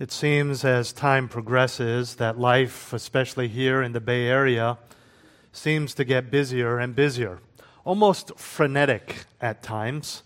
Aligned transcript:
It 0.00 0.10
seems 0.10 0.64
as 0.64 0.94
time 0.94 1.28
progresses 1.28 2.14
that 2.14 2.38
life, 2.38 2.94
especially 2.94 3.48
here 3.48 3.82
in 3.82 3.92
the 3.92 4.00
Bay 4.00 4.28
Area, 4.28 4.78
seems 5.52 5.92
to 5.92 6.04
get 6.04 6.30
busier 6.30 6.78
and 6.78 6.96
busier, 6.96 7.40
almost 7.84 8.38
frenetic 8.38 9.26
at 9.42 9.62
times. 9.62 10.22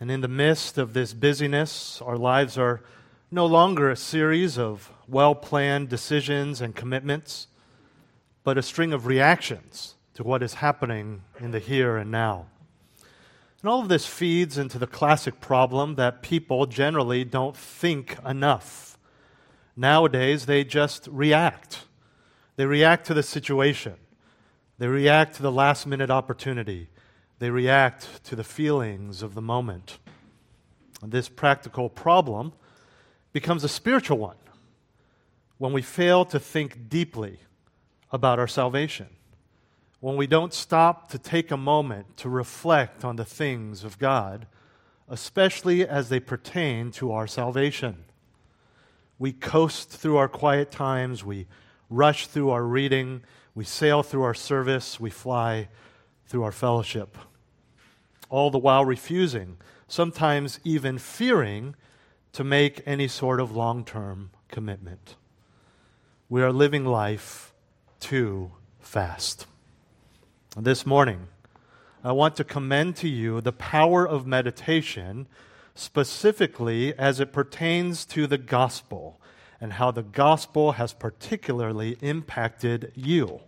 And 0.00 0.10
in 0.10 0.20
the 0.20 0.26
midst 0.26 0.78
of 0.78 0.94
this 0.94 1.14
busyness, 1.14 2.02
our 2.02 2.16
lives 2.16 2.58
are 2.58 2.80
no 3.30 3.46
longer 3.46 3.88
a 3.88 3.94
series 3.94 4.58
of 4.58 4.90
well 5.06 5.36
planned 5.36 5.88
decisions 5.88 6.60
and 6.60 6.74
commitments, 6.74 7.46
but 8.42 8.58
a 8.58 8.62
string 8.62 8.92
of 8.92 9.06
reactions 9.06 9.94
to 10.14 10.24
what 10.24 10.42
is 10.42 10.54
happening 10.54 11.22
in 11.38 11.52
the 11.52 11.60
here 11.60 11.96
and 11.96 12.10
now. 12.10 12.46
And 13.62 13.70
all 13.70 13.80
of 13.80 13.88
this 13.88 14.06
feeds 14.06 14.58
into 14.58 14.78
the 14.78 14.88
classic 14.88 15.40
problem 15.40 15.94
that 15.94 16.20
people 16.20 16.66
generally 16.66 17.24
don't 17.24 17.56
think 17.56 18.18
enough. 18.26 18.98
Nowadays, 19.76 20.46
they 20.46 20.64
just 20.64 21.06
react. 21.06 21.84
They 22.56 22.66
react 22.66 23.06
to 23.06 23.14
the 23.14 23.22
situation, 23.22 23.94
they 24.78 24.86
react 24.86 25.36
to 25.36 25.42
the 25.42 25.52
last 25.52 25.86
minute 25.86 26.10
opportunity, 26.10 26.88
they 27.38 27.50
react 27.50 28.22
to 28.24 28.36
the 28.36 28.44
feelings 28.44 29.22
of 29.22 29.34
the 29.34 29.40
moment. 29.40 29.98
And 31.00 31.10
this 31.10 31.28
practical 31.28 31.88
problem 31.88 32.52
becomes 33.32 33.64
a 33.64 33.68
spiritual 33.68 34.18
one 34.18 34.36
when 35.58 35.72
we 35.72 35.82
fail 35.82 36.24
to 36.26 36.38
think 36.38 36.88
deeply 36.88 37.38
about 38.10 38.38
our 38.38 38.46
salvation 38.46 39.08
when 40.02 40.16
we 40.16 40.26
don't 40.26 40.52
stop 40.52 41.08
to 41.08 41.16
take 41.16 41.52
a 41.52 41.56
moment 41.56 42.16
to 42.16 42.28
reflect 42.28 43.04
on 43.04 43.14
the 43.14 43.24
things 43.24 43.84
of 43.84 44.00
God, 44.00 44.48
especially 45.08 45.86
as 45.86 46.08
they 46.08 46.18
pertain 46.18 46.90
to 46.90 47.12
our 47.12 47.28
salvation. 47.28 48.02
We 49.16 49.32
coast 49.32 49.90
through 49.90 50.16
our 50.16 50.26
quiet 50.26 50.72
times, 50.72 51.24
we 51.24 51.46
rush 51.88 52.26
through 52.26 52.50
our 52.50 52.64
reading, 52.64 53.22
we 53.54 53.64
sail 53.64 54.02
through 54.02 54.24
our 54.24 54.34
service, 54.34 54.98
we 54.98 55.08
fly 55.08 55.68
through 56.26 56.42
our 56.42 56.50
fellowship. 56.50 57.16
All 58.28 58.50
the 58.50 58.58
while 58.58 58.84
refusing, 58.84 59.56
sometimes 59.86 60.58
even 60.64 60.98
fearing, 60.98 61.76
to 62.32 62.42
make 62.42 62.82
any 62.84 63.06
sort 63.06 63.38
of 63.38 63.54
long 63.54 63.84
term 63.84 64.32
commitment. 64.48 65.14
We 66.28 66.42
are 66.42 66.50
living 66.50 66.84
life 66.84 67.54
too 68.00 68.50
fast. 68.80 69.46
This 70.56 70.84
morning, 70.84 71.28
I 72.04 72.12
want 72.12 72.36
to 72.36 72.44
commend 72.44 72.96
to 72.96 73.08
you 73.08 73.40
the 73.40 73.54
power 73.54 74.06
of 74.06 74.26
meditation, 74.26 75.26
specifically 75.74 76.92
as 76.98 77.20
it 77.20 77.32
pertains 77.32 78.04
to 78.06 78.26
the 78.26 78.36
gospel 78.36 79.18
and 79.62 79.72
how 79.72 79.90
the 79.90 80.02
gospel 80.02 80.72
has 80.72 80.92
particularly 80.92 81.96
impacted 82.02 82.92
you. 82.94 83.40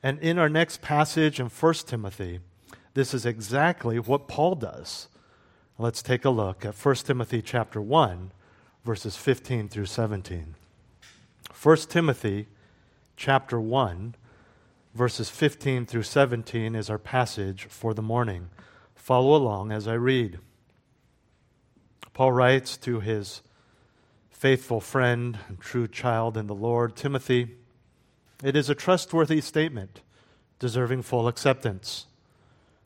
And 0.00 0.20
in 0.20 0.38
our 0.38 0.48
next 0.48 0.80
passage 0.80 1.40
in 1.40 1.46
1 1.46 1.74
Timothy, 1.86 2.38
this 2.94 3.12
is 3.12 3.26
exactly 3.26 3.98
what 3.98 4.28
Paul 4.28 4.54
does. 4.54 5.08
Let's 5.76 6.02
take 6.02 6.24
a 6.24 6.30
look 6.30 6.64
at 6.64 6.76
1 6.76 6.94
Timothy 6.96 7.42
chapter 7.42 7.82
1 7.82 8.30
verses 8.84 9.16
15 9.16 9.68
through 9.68 9.86
17. 9.86 10.54
1 11.60 11.76
Timothy 11.88 12.46
chapter 13.16 13.60
1 13.60 14.14
verses 14.96 15.28
15 15.28 15.84
through 15.84 16.02
17 16.02 16.74
is 16.74 16.88
our 16.88 16.98
passage 16.98 17.66
for 17.66 17.92
the 17.92 18.00
morning. 18.00 18.48
Follow 18.94 19.36
along 19.36 19.70
as 19.70 19.86
I 19.86 19.92
read. 19.92 20.38
Paul 22.14 22.32
writes 22.32 22.78
to 22.78 23.00
his 23.00 23.42
faithful 24.30 24.80
friend 24.80 25.38
and 25.48 25.60
true 25.60 25.86
child 25.86 26.38
in 26.38 26.46
the 26.46 26.54
Lord, 26.54 26.96
Timothy 26.96 27.56
It 28.42 28.56
is 28.56 28.70
a 28.70 28.74
trustworthy 28.74 29.42
statement, 29.42 30.00
deserving 30.58 31.02
full 31.02 31.28
acceptance, 31.28 32.06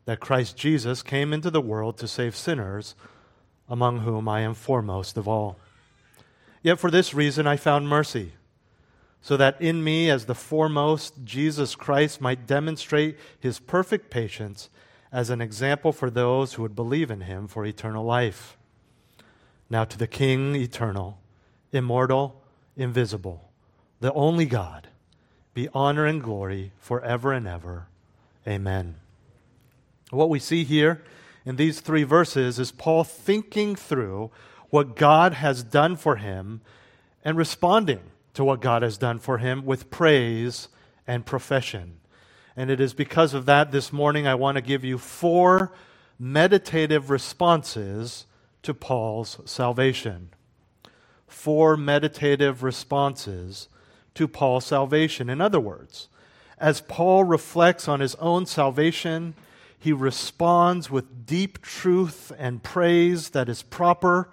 that 0.04 0.18
Christ 0.18 0.56
Jesus 0.56 1.04
came 1.04 1.32
into 1.32 1.50
the 1.50 1.60
world 1.60 1.96
to 1.98 2.08
save 2.08 2.34
sinners, 2.34 2.96
among 3.68 4.00
whom 4.00 4.28
I 4.28 4.40
am 4.40 4.54
foremost 4.54 5.16
of 5.16 5.28
all. 5.28 5.58
Yet 6.60 6.80
for 6.80 6.90
this 6.90 7.14
reason 7.14 7.46
I 7.46 7.56
found 7.56 7.88
mercy 7.88 8.32
so 9.22 9.36
that 9.36 9.60
in 9.60 9.84
me, 9.84 10.08
as 10.08 10.26
the 10.26 10.34
foremost, 10.34 11.14
Jesus 11.24 11.74
Christ 11.74 12.20
might 12.20 12.46
demonstrate 12.46 13.18
his 13.38 13.58
perfect 13.58 14.10
patience 14.10 14.70
as 15.12 15.30
an 15.30 15.40
example 15.40 15.92
for 15.92 16.08
those 16.10 16.54
who 16.54 16.62
would 16.62 16.74
believe 16.74 17.10
in 17.10 17.22
him 17.22 17.46
for 17.46 17.64
eternal 17.64 18.04
life. 18.04 18.56
Now 19.68 19.84
to 19.84 19.98
the 19.98 20.06
King 20.06 20.54
eternal, 20.56 21.18
immortal, 21.72 22.42
invisible, 22.76 23.50
the 24.00 24.12
only 24.14 24.46
God, 24.46 24.88
be 25.52 25.68
honor 25.74 26.06
and 26.06 26.22
glory 26.22 26.72
forever 26.78 27.32
and 27.32 27.46
ever. 27.46 27.88
Amen. 28.46 28.96
What 30.10 30.30
we 30.30 30.38
see 30.38 30.64
here 30.64 31.02
in 31.44 31.56
these 31.56 31.80
three 31.80 32.04
verses 32.04 32.58
is 32.58 32.72
Paul 32.72 33.04
thinking 33.04 33.76
through 33.76 34.30
what 34.70 34.96
God 34.96 35.34
has 35.34 35.62
done 35.62 35.96
for 35.96 36.16
him 36.16 36.62
and 37.24 37.36
responding 37.36 38.00
to 38.34 38.44
what 38.44 38.60
God 38.60 38.82
has 38.82 38.98
done 38.98 39.18
for 39.18 39.38
him 39.38 39.64
with 39.64 39.90
praise 39.90 40.68
and 41.06 41.26
profession. 41.26 41.98
And 42.56 42.70
it 42.70 42.80
is 42.80 42.94
because 42.94 43.34
of 43.34 43.46
that 43.46 43.72
this 43.72 43.92
morning 43.92 44.26
I 44.26 44.34
want 44.34 44.56
to 44.56 44.62
give 44.62 44.84
you 44.84 44.98
four 44.98 45.72
meditative 46.18 47.10
responses 47.10 48.26
to 48.62 48.74
Paul's 48.74 49.40
salvation. 49.44 50.30
Four 51.26 51.76
meditative 51.76 52.62
responses 52.62 53.68
to 54.14 54.28
Paul's 54.28 54.66
salvation. 54.66 55.30
In 55.30 55.40
other 55.40 55.60
words, 55.60 56.08
as 56.58 56.82
Paul 56.82 57.24
reflects 57.24 57.88
on 57.88 58.00
his 58.00 58.14
own 58.16 58.44
salvation, 58.44 59.34
he 59.78 59.92
responds 59.92 60.90
with 60.90 61.24
deep 61.24 61.62
truth 61.62 62.32
and 62.38 62.62
praise 62.62 63.30
that 63.30 63.48
is 63.48 63.62
proper 63.62 64.28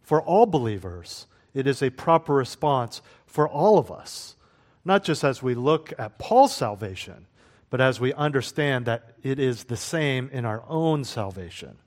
for 0.00 0.22
all 0.22 0.46
believers. 0.46 1.26
It 1.56 1.66
is 1.66 1.82
a 1.82 1.88
proper 1.88 2.34
response 2.34 3.00
for 3.24 3.48
all 3.48 3.78
of 3.78 3.90
us, 3.90 4.36
not 4.84 5.02
just 5.02 5.24
as 5.24 5.42
we 5.42 5.54
look 5.54 5.90
at 5.98 6.18
Paul's 6.18 6.54
salvation, 6.54 7.26
but 7.70 7.80
as 7.80 7.98
we 7.98 8.12
understand 8.12 8.84
that 8.84 9.14
it 9.22 9.38
is 9.38 9.64
the 9.64 9.76
same 9.76 10.28
in 10.34 10.44
our 10.44 10.62
own 10.68 11.02
salvation. 11.02 11.78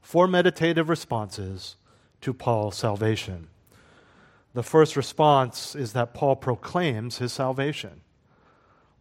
Four 0.00 0.26
meditative 0.26 0.88
responses 0.88 1.76
to 2.22 2.32
Paul's 2.32 2.78
salvation. 2.78 3.48
The 4.54 4.62
first 4.62 4.96
response 4.96 5.74
is 5.74 5.92
that 5.92 6.14
Paul 6.14 6.34
proclaims 6.34 7.18
his 7.18 7.34
salvation. 7.34 8.00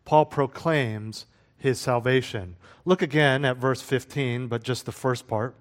Paul 0.04 0.26
proclaims 0.26 1.26
his 1.58 1.80
salvation. 1.80 2.58
Look 2.84 3.02
again 3.02 3.46
at 3.46 3.56
verse 3.56 3.82
15, 3.82 4.48
but 4.48 4.62
just 4.62 4.86
the 4.86 4.92
first 4.92 5.26
part. 5.26 5.56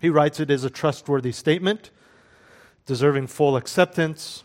He 0.00 0.08
writes 0.08 0.40
it 0.40 0.50
is 0.50 0.64
a 0.64 0.70
trustworthy 0.70 1.32
statement, 1.32 1.90
deserving 2.86 3.26
full 3.26 3.56
acceptance, 3.56 4.44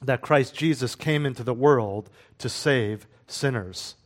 that 0.00 0.20
Christ 0.20 0.54
Jesus 0.54 0.94
came 0.94 1.26
into 1.26 1.42
the 1.42 1.54
world 1.54 2.10
to 2.38 2.48
save 2.48 3.06
sinners. 3.26 3.96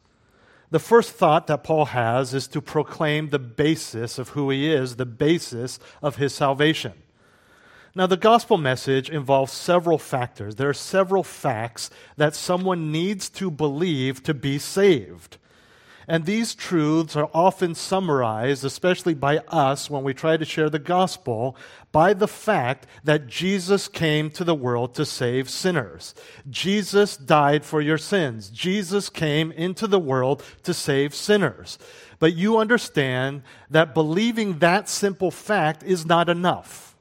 The 0.71 0.79
first 0.79 1.13
thought 1.13 1.47
that 1.49 1.65
Paul 1.65 1.87
has 1.87 2.33
is 2.33 2.47
to 2.49 2.61
proclaim 2.61 3.29
the 3.29 3.41
basis 3.41 4.19
of 4.19 4.31
who 4.31 4.51
he 4.51 4.73
is, 4.73 4.97
the 4.97 5.07
basis 5.07 5.79
of 6.03 6.17
his 6.17 6.33
salvation. 6.33 6.95
Now, 7.93 8.07
the 8.07 8.17
gospel 8.17 8.57
message 8.57 9.11
involves 9.11 9.53
several 9.53 9.99
factors. 9.99 10.55
There 10.55 10.69
are 10.69 10.75
several 10.75 11.25
facts 11.25 11.91
that 12.17 12.37
someone 12.37 12.93
needs 12.93 13.29
to 13.31 13.51
believe 13.51 14.23
to 14.23 14.33
be 14.33 14.59
saved. 14.59 15.39
And 16.11 16.25
these 16.27 16.57
truths 16.57 17.15
are 17.15 17.31
often 17.33 17.77
summarized, 17.77 18.65
especially 18.65 19.15
by 19.15 19.39
us 19.47 19.89
when 19.89 20.03
we 20.03 20.13
try 20.13 20.37
to 20.37 20.45
share 20.45 20.69
the 20.69 20.81
gospel, 20.81 21.57
by 21.93 22.15
the 22.15 22.27
fact 22.27 22.89
that 23.05 23.29
Jesus 23.29 23.87
came 23.87 24.29
to 24.33 24.43
the 24.43 24.57
world 24.57 24.93
to 24.97 25.07
save 25.07 25.49
sinners. 25.49 26.17
Jesus 26.49 27.17
died 27.17 27.65
for 27.65 27.81
your 27.81 27.97
sins. 27.97 28.51
Jesus 28.51 29.09
came 29.09 29.53
into 29.53 29.87
the 29.87 30.01
world 30.01 30.43
to 30.65 30.75
save 30.75 31.15
sinners. 31.15 31.79
But 32.19 32.35
you 32.35 32.59
understand 32.59 33.43
that 33.71 33.95
believing 33.95 34.59
that 34.59 34.89
simple 34.89 35.31
fact 35.31 35.85
is 35.85 36.05
not 36.05 36.29
enough. 36.29 36.97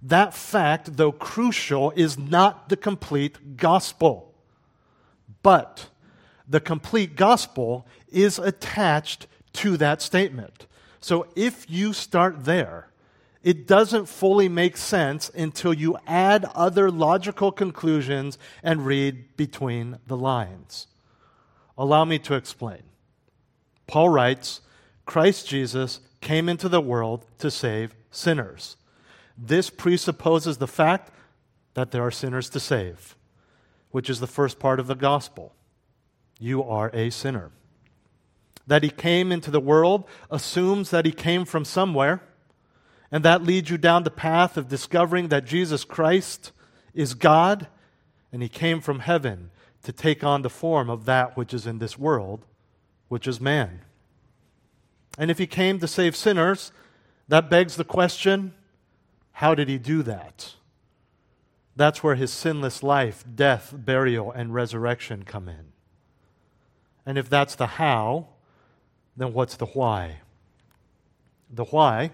That 0.00 0.32
fact, 0.32 0.96
though 0.96 1.12
crucial, 1.12 1.90
is 1.96 2.18
not 2.18 2.70
the 2.70 2.78
complete 2.78 3.58
gospel. 3.58 4.34
But 5.42 5.90
the 6.48 6.60
complete 6.60 7.16
gospel 7.16 7.86
is 8.10 8.38
attached 8.38 9.26
to 9.54 9.76
that 9.76 10.02
statement. 10.02 10.66
So 11.00 11.26
if 11.34 11.68
you 11.68 11.92
start 11.92 12.44
there, 12.44 12.88
it 13.42 13.66
doesn't 13.66 14.06
fully 14.06 14.48
make 14.48 14.76
sense 14.76 15.28
until 15.30 15.74
you 15.74 15.98
add 16.06 16.44
other 16.54 16.90
logical 16.90 17.50
conclusions 17.50 18.38
and 18.62 18.86
read 18.86 19.36
between 19.36 19.98
the 20.06 20.16
lines. 20.16 20.86
Allow 21.76 22.04
me 22.04 22.18
to 22.20 22.34
explain. 22.34 22.82
Paul 23.86 24.10
writes 24.10 24.60
Christ 25.06 25.48
Jesus 25.48 26.00
came 26.20 26.48
into 26.48 26.68
the 26.68 26.80
world 26.80 27.26
to 27.38 27.50
save 27.50 27.94
sinners. 28.10 28.76
This 29.36 29.70
presupposes 29.70 30.58
the 30.58 30.68
fact 30.68 31.10
that 31.74 31.90
there 31.90 32.02
are 32.02 32.10
sinners 32.10 32.48
to 32.50 32.60
save, 32.60 33.16
which 33.90 34.08
is 34.08 34.20
the 34.20 34.26
first 34.26 34.60
part 34.60 34.78
of 34.78 34.86
the 34.86 34.94
gospel. 34.94 35.54
You 36.42 36.64
are 36.64 36.90
a 36.92 37.10
sinner. 37.10 37.52
That 38.66 38.82
he 38.82 38.90
came 38.90 39.30
into 39.30 39.52
the 39.52 39.60
world 39.60 40.08
assumes 40.28 40.90
that 40.90 41.06
he 41.06 41.12
came 41.12 41.44
from 41.44 41.64
somewhere, 41.64 42.20
and 43.12 43.24
that 43.24 43.44
leads 43.44 43.70
you 43.70 43.78
down 43.78 44.02
the 44.02 44.10
path 44.10 44.56
of 44.56 44.68
discovering 44.68 45.28
that 45.28 45.44
Jesus 45.44 45.84
Christ 45.84 46.50
is 46.94 47.14
God, 47.14 47.68
and 48.32 48.42
he 48.42 48.48
came 48.48 48.80
from 48.80 48.98
heaven 48.98 49.52
to 49.84 49.92
take 49.92 50.24
on 50.24 50.42
the 50.42 50.50
form 50.50 50.90
of 50.90 51.04
that 51.04 51.36
which 51.36 51.54
is 51.54 51.64
in 51.64 51.78
this 51.78 51.96
world, 51.96 52.44
which 53.06 53.28
is 53.28 53.40
man. 53.40 53.82
And 55.16 55.30
if 55.30 55.38
he 55.38 55.46
came 55.46 55.78
to 55.78 55.86
save 55.86 56.16
sinners, 56.16 56.72
that 57.28 57.50
begs 57.50 57.76
the 57.76 57.84
question 57.84 58.52
how 59.36 59.54
did 59.54 59.68
he 59.68 59.78
do 59.78 60.02
that? 60.02 60.54
That's 61.76 62.02
where 62.02 62.16
his 62.16 62.32
sinless 62.32 62.82
life, 62.82 63.24
death, 63.32 63.72
burial, 63.72 64.32
and 64.32 64.52
resurrection 64.52 65.22
come 65.22 65.48
in. 65.48 65.71
And 67.04 67.18
if 67.18 67.28
that's 67.28 67.54
the 67.54 67.66
how, 67.66 68.28
then 69.16 69.32
what's 69.32 69.56
the 69.56 69.66
why? 69.66 70.20
The 71.50 71.64
why 71.64 72.12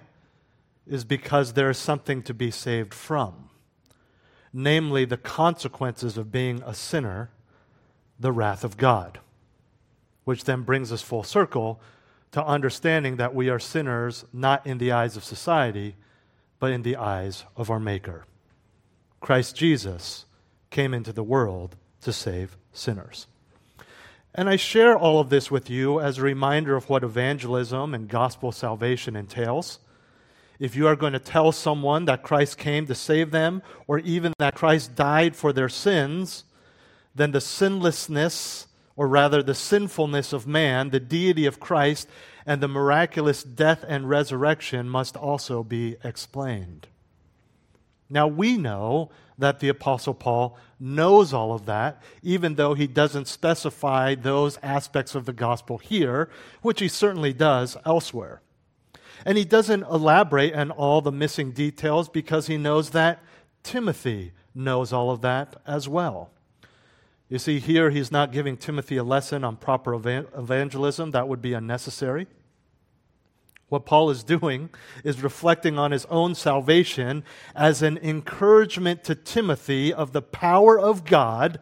is 0.87 1.05
because 1.05 1.53
there 1.53 1.71
is 1.71 1.79
something 1.79 2.23
to 2.23 2.35
be 2.35 2.51
saved 2.51 2.95
from, 2.95 3.51
namely 4.53 5.05
the 5.05 5.17
consequences 5.17 6.17
of 6.17 6.33
being 6.33 6.63
a 6.65 6.75
sinner, 6.75 7.31
the 8.19 8.33
wrath 8.33 8.65
of 8.65 8.77
God, 8.77 9.21
which 10.25 10.45
then 10.45 10.63
brings 10.63 10.91
us 10.91 11.03
full 11.03 11.23
circle 11.23 11.81
to 12.33 12.45
understanding 12.45 13.17
that 13.17 13.35
we 13.35 13.49
are 13.49 13.59
sinners 13.59 14.25
not 14.33 14.67
in 14.67 14.79
the 14.79 14.93
eyes 14.93 15.17
of 15.17 15.25
society, 15.25 15.95
but 16.59 16.73
in 16.73 16.83
the 16.83 16.97
eyes 16.97 17.45
of 17.57 17.71
our 17.71 17.81
Maker. 17.81 18.25
Christ 19.21 19.57
Jesus 19.57 20.27
came 20.71 20.93
into 20.93 21.13
the 21.13 21.23
world 21.23 21.77
to 22.03 22.13
save 22.13 22.57
sinners. 22.73 23.27
And 24.39 24.49
I 24.49 24.55
share 24.55 24.97
all 24.97 25.19
of 25.19 25.31
this 25.31 25.51
with 25.51 25.69
you 25.69 25.99
as 25.99 26.19
a 26.19 26.23
reminder 26.23 26.77
of 26.77 26.89
what 26.89 27.03
evangelism 27.03 27.93
and 27.93 28.07
gospel 28.07 28.53
salvation 28.53 29.17
entails. 29.17 29.81
If 30.61 30.77
you 30.77 30.87
are 30.87 30.95
going 30.95 31.15
to 31.15 31.19
tell 31.19 31.51
someone 31.51 32.05
that 32.05 32.23
Christ 32.23 32.57
came 32.57 32.87
to 32.87 32.95
save 32.95 33.33
them, 33.33 33.65
or 33.89 33.99
even 33.99 34.33
that 34.39 34.55
Christ 34.55 34.95
died 34.95 35.35
for 35.35 35.53
their 35.53 35.69
sins, 35.69 36.45
then 37.17 37.33
the 37.33 37.41
sinlessness, 37.41 38.69
or 38.95 39.09
rather 39.09 39.43
the 39.43 39.57
sinfulness 39.57 40.33
of 40.33 40.47
man, 40.47 40.91
the 40.91 41.01
deity 41.01 41.45
of 41.45 41.59
Christ, 41.59 42.09
and 42.47 42.63
the 42.63 42.69
miraculous 42.69 43.43
death 43.43 43.85
and 43.89 44.09
resurrection 44.09 44.89
must 44.89 45.17
also 45.17 45.65
be 45.65 45.97
explained. 46.05 46.87
Now 48.11 48.27
we 48.27 48.57
know 48.57 49.11
that 49.37 49.61
the 49.61 49.69
Apostle 49.69 50.15
Paul 50.15 50.59
knows 50.81 51.33
all 51.33 51.53
of 51.53 51.67
that, 51.67 52.03
even 52.23 52.55
though 52.55 52.75
he 52.75 52.87
doesn't 52.87 53.29
specify 53.29 54.15
those 54.15 54.59
aspects 54.63 55.15
of 55.15 55.27
the 55.27 55.33
gospel 55.33 55.79
here, 55.79 56.29
which 56.63 56.81
he 56.81 56.89
certainly 56.89 57.33
does 57.33 57.77
elsewhere. 57.85 58.41
And 59.25 59.37
he 59.37 59.45
doesn't 59.45 59.83
elaborate 59.83 60.55
on 60.55 60.71
all 60.71 61.01
the 61.01 61.13
missing 61.13 61.53
details 61.53 62.09
because 62.09 62.47
he 62.47 62.57
knows 62.57 62.91
that 62.91 63.23
Timothy 63.63 64.33
knows 64.55 64.93
all 64.93 65.11
of 65.11 65.21
that 65.23 65.61
as 65.67 65.89
well. 65.89 66.31
You 67.29 67.39
see, 67.39 67.59
here 67.59 67.91
he's 67.91 68.11
not 68.11 68.33
giving 68.33 68.57
Timothy 68.57 68.97
a 68.97 69.05
lesson 69.05 69.45
on 69.45 69.57
proper 69.57 69.95
evangelism, 69.95 71.11
that 71.11 71.29
would 71.29 71.43
be 71.43 71.53
unnecessary. 71.53 72.27
What 73.69 73.85
Paul 73.85 74.11
is 74.11 74.25
doing 74.25 74.71
is 75.05 75.23
reflecting 75.23 75.79
on 75.79 75.91
his 75.91 76.07
own 76.07 76.35
salvation 76.35 77.23
as 77.55 77.83
an 77.83 77.99
encouragement 77.99 79.05
to 79.05 79.15
Timothy 79.15 79.93
of 79.93 80.13
the 80.13 80.23
power 80.23 80.79
of 80.79 81.05
God, 81.05 81.61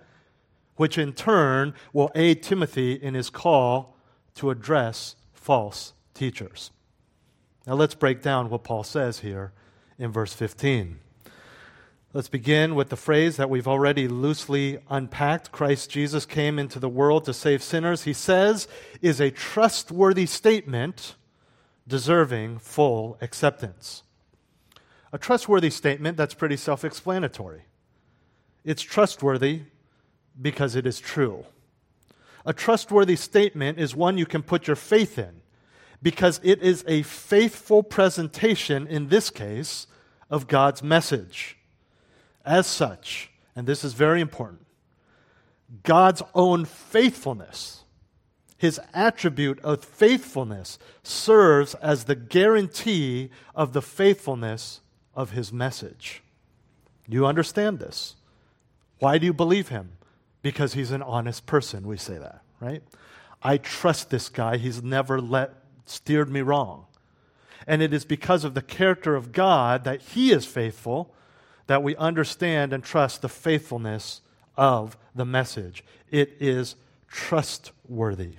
which 0.76 0.98
in 0.98 1.12
turn 1.12 1.74
will 1.92 2.12
aid 2.14 2.42
Timothy 2.42 2.92
in 2.92 3.14
his 3.14 3.28
call 3.28 3.96
to 4.36 4.50
address 4.50 5.16
false 5.32 5.94
teachers. 6.14 6.70
Now 7.66 7.74
let's 7.74 7.94
break 7.94 8.22
down 8.22 8.50
what 8.50 8.62
Paul 8.62 8.84
says 8.84 9.20
here 9.20 9.52
in 9.98 10.12
verse 10.12 10.32
15. 10.32 11.00
Let's 12.12 12.28
begin 12.28 12.76
with 12.76 12.88
the 12.88 12.96
phrase 12.96 13.36
that 13.36 13.50
we've 13.50 13.66
already 13.66 14.06
loosely 14.06 14.78
unpacked 14.88 15.50
Christ 15.50 15.90
Jesus 15.90 16.24
came 16.24 16.58
into 16.58 16.78
the 16.78 16.88
world 16.88 17.24
to 17.24 17.34
save 17.34 17.62
sinners. 17.62 18.04
He 18.04 18.12
says 18.12 18.68
is 19.02 19.20
a 19.20 19.32
trustworthy 19.32 20.24
statement 20.24 21.16
deserving 21.86 22.58
full 22.58 23.16
acceptance. 23.20 24.02
A 25.12 25.18
trustworthy 25.18 25.70
statement 25.70 26.16
that's 26.16 26.34
pretty 26.34 26.56
self 26.56 26.84
explanatory. 26.84 27.62
It's 28.64 28.82
trustworthy 28.82 29.62
because 30.40 30.74
it 30.74 30.86
is 30.86 30.98
true. 30.98 31.46
A 32.44 32.52
trustworthy 32.52 33.16
statement 33.16 33.78
is 33.78 33.94
one 33.94 34.18
you 34.18 34.26
can 34.26 34.42
put 34.42 34.66
your 34.66 34.76
faith 34.76 35.18
in 35.18 35.40
because 36.02 36.40
it 36.42 36.62
is 36.62 36.84
a 36.86 37.02
faithful 37.02 37.82
presentation, 37.82 38.86
in 38.86 39.08
this 39.08 39.30
case, 39.30 39.86
of 40.28 40.46
God's 40.46 40.82
message. 40.82 41.56
As 42.44 42.66
such, 42.66 43.30
and 43.54 43.66
this 43.66 43.82
is 43.82 43.94
very 43.94 44.20
important, 44.20 44.66
God's 45.82 46.22
own 46.34 46.64
faithfulness 46.64 47.84
his 48.56 48.80
attribute 48.94 49.60
of 49.60 49.84
faithfulness 49.84 50.78
serves 51.02 51.74
as 51.76 52.04
the 52.04 52.14
guarantee 52.14 53.30
of 53.54 53.72
the 53.72 53.82
faithfulness 53.82 54.80
of 55.14 55.32
his 55.32 55.52
message. 55.52 56.22
You 57.06 57.26
understand 57.26 57.78
this. 57.78 58.16
Why 58.98 59.18
do 59.18 59.26
you 59.26 59.34
believe 59.34 59.68
him? 59.68 59.92
Because 60.42 60.74
he's 60.74 60.90
an 60.90 61.02
honest 61.02 61.44
person, 61.46 61.86
we 61.86 61.96
say 61.96 62.18
that, 62.18 62.40
right? 62.60 62.82
I 63.42 63.58
trust 63.58 64.10
this 64.10 64.28
guy. 64.28 64.56
He's 64.56 64.82
never 64.82 65.20
let 65.20 65.54
steered 65.84 66.30
me 66.30 66.40
wrong. 66.40 66.86
And 67.66 67.82
it 67.82 67.92
is 67.92 68.04
because 68.04 68.44
of 68.44 68.54
the 68.54 68.62
character 68.62 69.16
of 69.16 69.32
God 69.32 69.84
that 69.84 70.00
he 70.00 70.32
is 70.32 70.46
faithful 70.46 71.12
that 71.66 71.82
we 71.82 71.96
understand 71.96 72.72
and 72.72 72.82
trust 72.82 73.22
the 73.22 73.28
faithfulness 73.28 74.20
of 74.56 74.96
the 75.14 75.24
message. 75.24 75.84
It 76.10 76.36
is 76.38 76.76
trustworthy. 77.08 78.36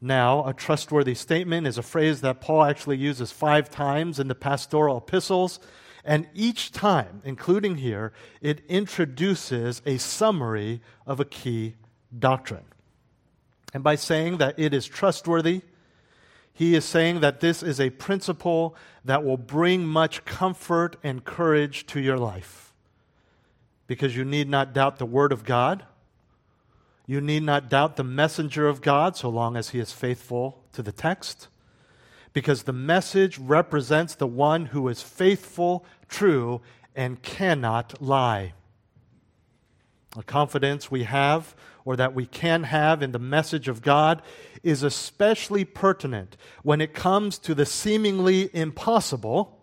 Now, 0.00 0.46
a 0.46 0.54
trustworthy 0.54 1.14
statement 1.14 1.66
is 1.66 1.76
a 1.76 1.82
phrase 1.82 2.22
that 2.22 2.40
Paul 2.40 2.64
actually 2.64 2.96
uses 2.96 3.32
five 3.32 3.68
times 3.68 4.18
in 4.18 4.28
the 4.28 4.34
pastoral 4.34 4.96
epistles. 4.98 5.60
And 6.04 6.26
each 6.34 6.72
time, 6.72 7.20
including 7.24 7.76
here, 7.76 8.12
it 8.40 8.62
introduces 8.66 9.82
a 9.84 9.98
summary 9.98 10.80
of 11.06 11.20
a 11.20 11.26
key 11.26 11.74
doctrine. 12.18 12.64
And 13.74 13.84
by 13.84 13.96
saying 13.96 14.38
that 14.38 14.58
it 14.58 14.72
is 14.72 14.86
trustworthy, 14.86 15.60
he 16.52 16.74
is 16.74 16.84
saying 16.86 17.20
that 17.20 17.40
this 17.40 17.62
is 17.62 17.78
a 17.78 17.90
principle 17.90 18.74
that 19.04 19.22
will 19.22 19.36
bring 19.36 19.86
much 19.86 20.24
comfort 20.24 20.96
and 21.02 21.24
courage 21.24 21.86
to 21.86 22.00
your 22.00 22.18
life. 22.18 22.72
Because 23.86 24.16
you 24.16 24.24
need 24.24 24.48
not 24.48 24.72
doubt 24.72 24.98
the 24.98 25.06
Word 25.06 25.32
of 25.32 25.44
God 25.44 25.84
you 27.10 27.20
need 27.20 27.42
not 27.42 27.68
doubt 27.68 27.96
the 27.96 28.04
messenger 28.04 28.68
of 28.68 28.80
God 28.80 29.16
so 29.16 29.28
long 29.28 29.56
as 29.56 29.70
he 29.70 29.80
is 29.80 29.90
faithful 29.90 30.62
to 30.72 30.80
the 30.80 30.92
text, 30.92 31.48
because 32.32 32.62
the 32.62 32.72
message 32.72 33.36
represents 33.36 34.14
the 34.14 34.28
one 34.28 34.66
who 34.66 34.86
is 34.86 35.02
faithful, 35.02 35.84
true, 36.08 36.60
and 36.94 37.20
cannot 37.20 38.00
lie. 38.00 38.52
A 40.16 40.22
confidence 40.22 40.88
we 40.88 41.02
have, 41.02 41.56
or 41.84 41.96
that 41.96 42.14
we 42.14 42.26
can 42.26 42.62
have 42.62 43.02
in 43.02 43.10
the 43.10 43.18
message 43.18 43.66
of 43.66 43.82
God, 43.82 44.22
is 44.62 44.84
especially 44.84 45.64
pertinent 45.64 46.36
when 46.62 46.80
it 46.80 46.94
comes 46.94 47.38
to 47.38 47.56
the 47.56 47.66
seemingly 47.66 48.50
impossible, 48.54 49.58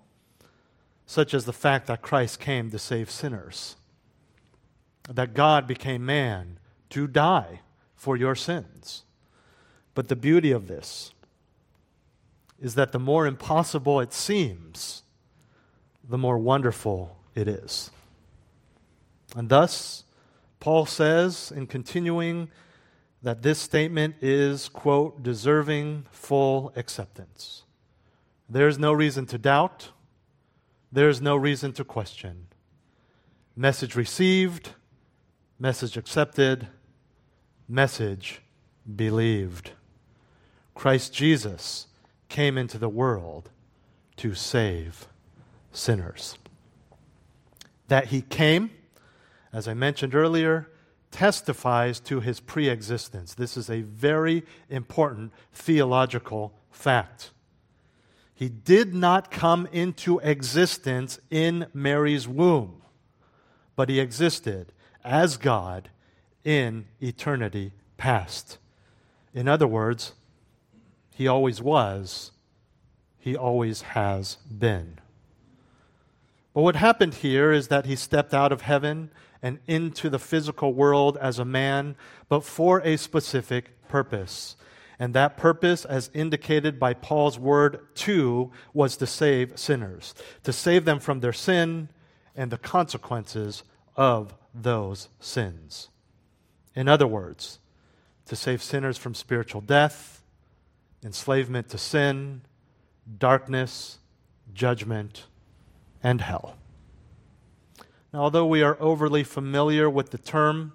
such 1.05 1.33
as 1.33 1.45
the 1.45 1.53
fact 1.53 1.87
that 1.87 2.01
Christ 2.01 2.41
came 2.41 2.71
to 2.71 2.77
save 2.77 3.09
sinners, 3.09 3.77
that 5.09 5.33
God 5.33 5.65
became 5.65 6.05
man 6.05 6.59
to 6.89 7.07
die 7.07 7.61
for 7.95 8.15
your 8.15 8.35
sins. 8.35 9.03
But 9.93 10.07
the 10.07 10.15
beauty 10.15 10.51
of 10.51 10.67
this 10.67 11.13
is 12.59 12.75
that 12.75 12.91
the 12.91 12.99
more 12.99 13.27
impossible 13.27 13.99
it 13.99 14.13
seems, 14.13 15.03
the 16.07 16.17
more 16.17 16.37
wonderful 16.37 17.17
it 17.35 17.47
is. 17.47 17.91
And 19.35 19.49
thus, 19.49 20.03
Paul 20.59 20.85
says 20.85 21.51
in 21.55 21.67
continuing 21.67 22.49
that 23.21 23.41
this 23.41 23.59
statement 23.59 24.15
is, 24.21 24.69
quote, 24.69 25.21
deserving 25.23 26.05
full 26.11 26.71
acceptance. 26.75 27.63
There's 28.49 28.79
no 28.79 28.93
reason 28.93 29.25
to 29.27 29.37
doubt, 29.37 29.89
there's 30.91 31.21
no 31.21 31.35
reason 31.35 31.73
to 31.73 31.83
question. 31.83 32.47
Message 33.55 33.95
received, 33.95 34.69
message 35.59 35.97
accepted, 35.97 36.67
message 37.67 38.41
believed. 38.95 39.71
Christ 40.73 41.13
Jesus 41.13 41.87
came 42.29 42.57
into 42.57 42.77
the 42.77 42.89
world 42.89 43.49
to 44.17 44.33
save 44.33 45.07
sinners. 45.71 46.37
That 47.87 48.07
he 48.07 48.21
came, 48.21 48.71
as 49.53 49.67
I 49.67 49.73
mentioned 49.73 50.13
earlier, 50.13 50.69
testifies 51.11 51.99
to 52.01 52.19
his 52.19 52.39
pre 52.39 52.69
existence. 52.69 53.33
This 53.33 53.57
is 53.57 53.69
a 53.69 53.81
very 53.81 54.43
important 54.69 55.31
theological 55.53 56.53
fact. 56.69 57.31
He 58.33 58.49
did 58.49 58.93
not 58.93 59.31
come 59.31 59.67
into 59.71 60.19
existence 60.19 61.19
in 61.31 61.67
Mary's 61.73 62.27
womb, 62.27 62.83
but 63.75 63.89
he 63.89 63.99
existed 63.99 64.73
as 65.03 65.37
God 65.37 65.89
in 66.47 66.85
eternity 67.01 67.73
past. 67.97 68.57
In 69.33 69.49
other 69.49 69.67
words, 69.67 70.13
he 71.13 71.27
always 71.27 71.61
was, 71.61 72.31
he 73.19 73.35
always 73.35 73.81
has 73.81 74.35
been. 74.57 74.97
But 76.53 76.61
what 76.61 76.77
happened 76.77 77.15
here 77.15 77.51
is 77.51 77.67
that 77.67 77.85
he 77.85 77.97
stepped 77.97 78.33
out 78.33 78.53
of 78.53 78.61
heaven 78.61 79.11
and 79.41 79.59
into 79.67 80.09
the 80.09 80.19
physical 80.19 80.73
world 80.73 81.17
as 81.17 81.37
a 81.37 81.43
man, 81.43 81.97
but 82.29 82.45
for 82.45 82.79
a 82.79 82.95
specific 82.95 83.85
purpose. 83.89 84.55
And 84.97 85.13
that 85.13 85.35
purpose, 85.35 85.83
as 85.83 86.09
indicated 86.13 86.79
by 86.79 86.93
Paul's 86.93 87.37
word 87.37 87.93
to, 87.95 88.51
was 88.73 88.95
to 88.97 89.05
save 89.05 89.59
sinners, 89.59 90.15
to 90.43 90.53
save 90.53 90.85
them 90.85 90.99
from 90.99 91.19
their 91.19 91.33
sin 91.33 91.89
and 92.37 92.51
the 92.51 92.57
consequences 92.57 93.63
of 93.97 94.33
those 94.55 95.09
sins. 95.19 95.89
In 96.77 96.87
other 96.87 97.07
words, 97.07 97.57
to 98.27 98.35
save 98.35 98.61
sinners 98.61 98.99
from 98.99 99.15
spiritual 99.15 99.61
death, 99.61 100.21
enslavement 101.03 101.69
to 101.69 101.77
sin, 101.79 102.41
darkness, 103.17 103.97
judgment, 104.53 105.25
and 106.03 106.21
hell. 106.21 106.55
Now, 108.13 108.19
although 108.19 108.45
we 108.45 108.61
are 108.61 108.77
overly 108.79 109.23
familiar 109.23 109.89
with 109.89 110.11
the 110.11 110.19
term, 110.19 110.73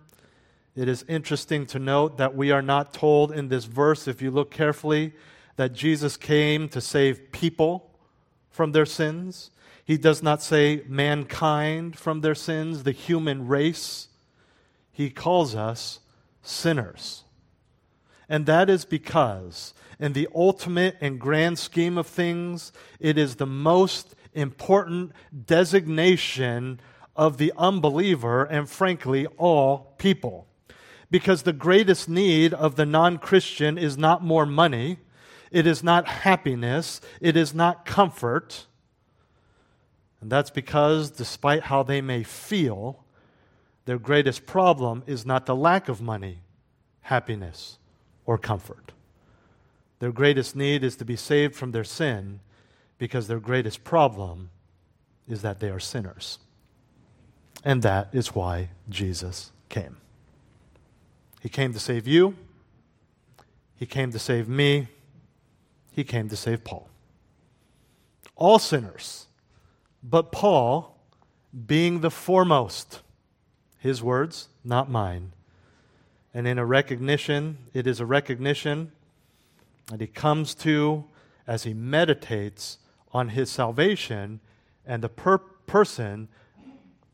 it 0.74 0.88
is 0.88 1.04
interesting 1.06 1.66
to 1.66 1.78
note 1.78 2.16
that 2.16 2.34
we 2.34 2.50
are 2.50 2.62
not 2.62 2.92
told 2.92 3.30
in 3.30 3.46
this 3.46 3.66
verse, 3.66 4.08
if 4.08 4.20
you 4.20 4.32
look 4.32 4.50
carefully, 4.50 5.12
that 5.54 5.72
Jesus 5.72 6.16
came 6.16 6.68
to 6.70 6.80
save 6.80 7.30
people 7.30 7.92
from 8.50 8.72
their 8.72 8.86
sins. 8.86 9.52
He 9.84 9.98
does 9.98 10.20
not 10.20 10.42
say 10.42 10.82
mankind 10.88 11.96
from 11.96 12.22
their 12.22 12.34
sins, 12.34 12.82
the 12.82 12.90
human 12.90 13.46
race. 13.46 14.08
He 14.92 15.10
calls 15.10 15.54
us 15.54 16.00
sinners. 16.42 17.24
And 18.28 18.46
that 18.46 18.70
is 18.70 18.84
because, 18.84 19.74
in 19.98 20.12
the 20.12 20.28
ultimate 20.34 20.96
and 21.00 21.18
grand 21.18 21.58
scheme 21.58 21.98
of 21.98 22.06
things, 22.06 22.72
it 23.00 23.18
is 23.18 23.36
the 23.36 23.46
most 23.46 24.14
important 24.34 25.12
designation 25.46 26.80
of 27.16 27.38
the 27.38 27.52
unbeliever 27.56 28.44
and, 28.44 28.68
frankly, 28.68 29.26
all 29.38 29.94
people. 29.98 30.46
Because 31.10 31.42
the 31.42 31.52
greatest 31.52 32.08
need 32.08 32.54
of 32.54 32.76
the 32.76 32.86
non 32.86 33.18
Christian 33.18 33.76
is 33.76 33.98
not 33.98 34.24
more 34.24 34.46
money, 34.46 34.98
it 35.50 35.66
is 35.66 35.82
not 35.82 36.08
happiness, 36.08 37.00
it 37.20 37.36
is 37.36 37.52
not 37.52 37.84
comfort. 37.84 38.66
And 40.20 40.30
that's 40.30 40.50
because, 40.50 41.10
despite 41.10 41.64
how 41.64 41.82
they 41.82 42.00
may 42.00 42.22
feel, 42.22 43.01
their 43.84 43.98
greatest 43.98 44.46
problem 44.46 45.02
is 45.06 45.26
not 45.26 45.46
the 45.46 45.56
lack 45.56 45.88
of 45.88 46.00
money, 46.00 46.38
happiness, 47.02 47.78
or 48.24 48.38
comfort. 48.38 48.92
Their 49.98 50.12
greatest 50.12 50.56
need 50.56 50.84
is 50.84 50.96
to 50.96 51.04
be 51.04 51.16
saved 51.16 51.54
from 51.54 51.72
their 51.72 51.84
sin 51.84 52.40
because 52.98 53.28
their 53.28 53.40
greatest 53.40 53.84
problem 53.84 54.50
is 55.28 55.42
that 55.42 55.60
they 55.60 55.70
are 55.70 55.80
sinners. 55.80 56.38
And 57.64 57.82
that 57.82 58.08
is 58.12 58.34
why 58.34 58.70
Jesus 58.88 59.52
came. 59.68 59.96
He 61.40 61.48
came 61.48 61.72
to 61.72 61.80
save 61.80 62.06
you, 62.06 62.36
He 63.76 63.86
came 63.86 64.12
to 64.12 64.18
save 64.18 64.48
me, 64.48 64.88
He 65.92 66.04
came 66.04 66.28
to 66.28 66.36
save 66.36 66.64
Paul. 66.64 66.88
All 68.36 68.58
sinners, 68.58 69.26
but 70.02 70.32
Paul 70.32 70.98
being 71.66 72.00
the 72.00 72.10
foremost. 72.10 73.02
His 73.82 74.00
words, 74.00 74.48
not 74.62 74.88
mine. 74.88 75.32
And 76.32 76.46
in 76.46 76.56
a 76.56 76.64
recognition, 76.64 77.58
it 77.74 77.84
is 77.84 77.98
a 77.98 78.06
recognition 78.06 78.92
that 79.86 80.00
he 80.00 80.06
comes 80.06 80.54
to 80.54 81.02
as 81.48 81.64
he 81.64 81.74
meditates 81.74 82.78
on 83.12 83.30
his 83.30 83.50
salvation 83.50 84.38
and 84.86 85.02
the 85.02 85.08
per- 85.08 85.38
person 85.38 86.28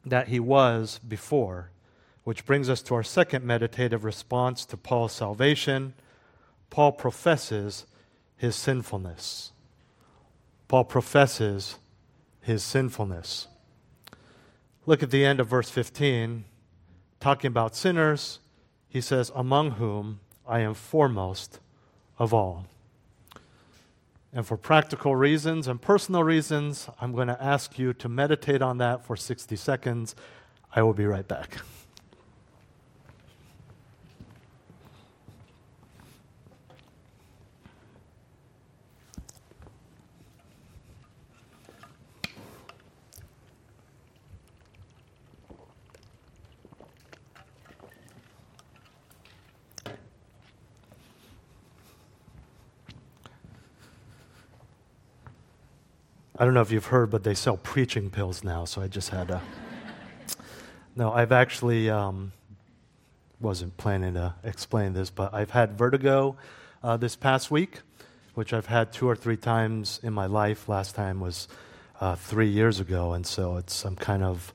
that 0.05 0.29
he 0.29 0.39
was 0.39 1.01
before. 1.09 1.71
Which 2.25 2.45
brings 2.45 2.69
us 2.69 2.83
to 2.83 2.95
our 2.97 3.03
second 3.03 3.47
meditative 3.47 4.05
response 4.05 4.67
to 4.67 4.77
Paul's 4.77 5.15
salvation. 5.15 5.95
Paul 6.69 6.93
professes 6.93 7.87
his 8.37 8.55
sinfulness. 8.55 9.53
Paul 10.69 10.85
professes 10.85 11.79
his 12.43 12.63
sinfulness. 12.63 13.49
Look 14.85 15.03
at 15.03 15.11
the 15.11 15.25
end 15.25 15.41
of 15.41 15.49
verse 15.49 15.71
15, 15.71 16.45
talking 17.21 17.49
about 17.49 17.75
sinners. 17.75 18.41
He 18.89 19.01
says, 19.01 19.31
Among 19.35 19.73
whom 19.73 20.21
I 20.47 20.61
am 20.61 20.75
foremost 20.75 21.61
of 22.19 22.33
all. 22.33 22.67
And 24.33 24.47
for 24.47 24.57
practical 24.57 25.17
reasons 25.17 25.67
and 25.69 25.81
personal 25.81 26.23
reasons, 26.23 26.89
I'm 27.01 27.13
going 27.13 27.29
to 27.29 27.43
ask 27.43 27.79
you 27.79 27.93
to 27.95 28.09
meditate 28.09 28.61
on 28.61 28.79
that 28.79 29.05
for 29.05 29.17
60 29.17 29.57
seconds. 29.57 30.15
I 30.75 30.83
will 30.83 30.95
be 30.95 31.07
right 31.07 31.27
back. 31.27 31.59
I 56.41 56.45
don't 56.45 56.55
know 56.55 56.61
if 56.61 56.71
you've 56.71 56.87
heard, 56.87 57.11
but 57.11 57.25
they 57.25 57.35
sell 57.35 57.57
preaching 57.57 58.11
pills 58.11 58.45
now, 58.45 58.65
so 58.65 58.81
I 58.81 58.87
just 58.87 59.09
had 59.11 59.27
to. 59.27 59.43
no, 60.95 61.13
I've 61.13 61.33
actually 61.33 61.91
um, 61.91 62.31
wasn't 63.41 63.77
planning 63.77 64.15
to 64.15 64.35
explain 64.45 64.93
this, 64.93 65.11
but 65.11 65.35
I've 65.35 65.51
had 65.51 65.77
vertigo 65.77 66.37
uh, 66.81 66.97
this 66.97 67.17
past 67.17 67.51
week, 67.51 67.81
which 68.35 68.53
I've 68.53 68.67
had 68.67 68.93
two 68.93 69.09
or 69.09 69.17
three 69.17 69.37
times 69.37 69.99
in 70.05 70.13
my 70.13 70.27
life. 70.27 70.69
Last 70.69 70.95
time 70.95 71.19
was 71.19 71.49
uh, 72.01 72.15
three 72.15 72.51
years 72.51 72.79
ago, 72.79 73.15
and 73.15 73.27
so 73.27 73.57
it's 73.57 73.85
I'm 73.85 73.97
kind 73.97 74.23
of 74.23 74.55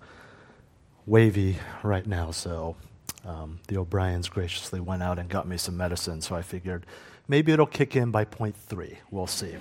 wavy 1.05 1.57
right 1.83 2.07
now. 2.07 2.31
So 2.31 2.77
um, 3.25 3.59
the 3.67 3.77
O'Briens 3.77 4.29
graciously 4.29 4.79
went 4.79 5.03
out 5.03 5.19
and 5.19 5.27
got 5.27 5.49
me 5.49 5.57
some 5.57 5.75
medicine, 5.75 6.21
so 6.21 6.33
I 6.33 6.43
figured 6.43 6.85
maybe 7.27 7.51
it'll 7.51 7.65
kick 7.65 7.97
in 7.97 8.09
by 8.09 8.23
point 8.23 8.55
three. 8.55 8.99
We'll 9.11 9.27
see. 9.27 9.53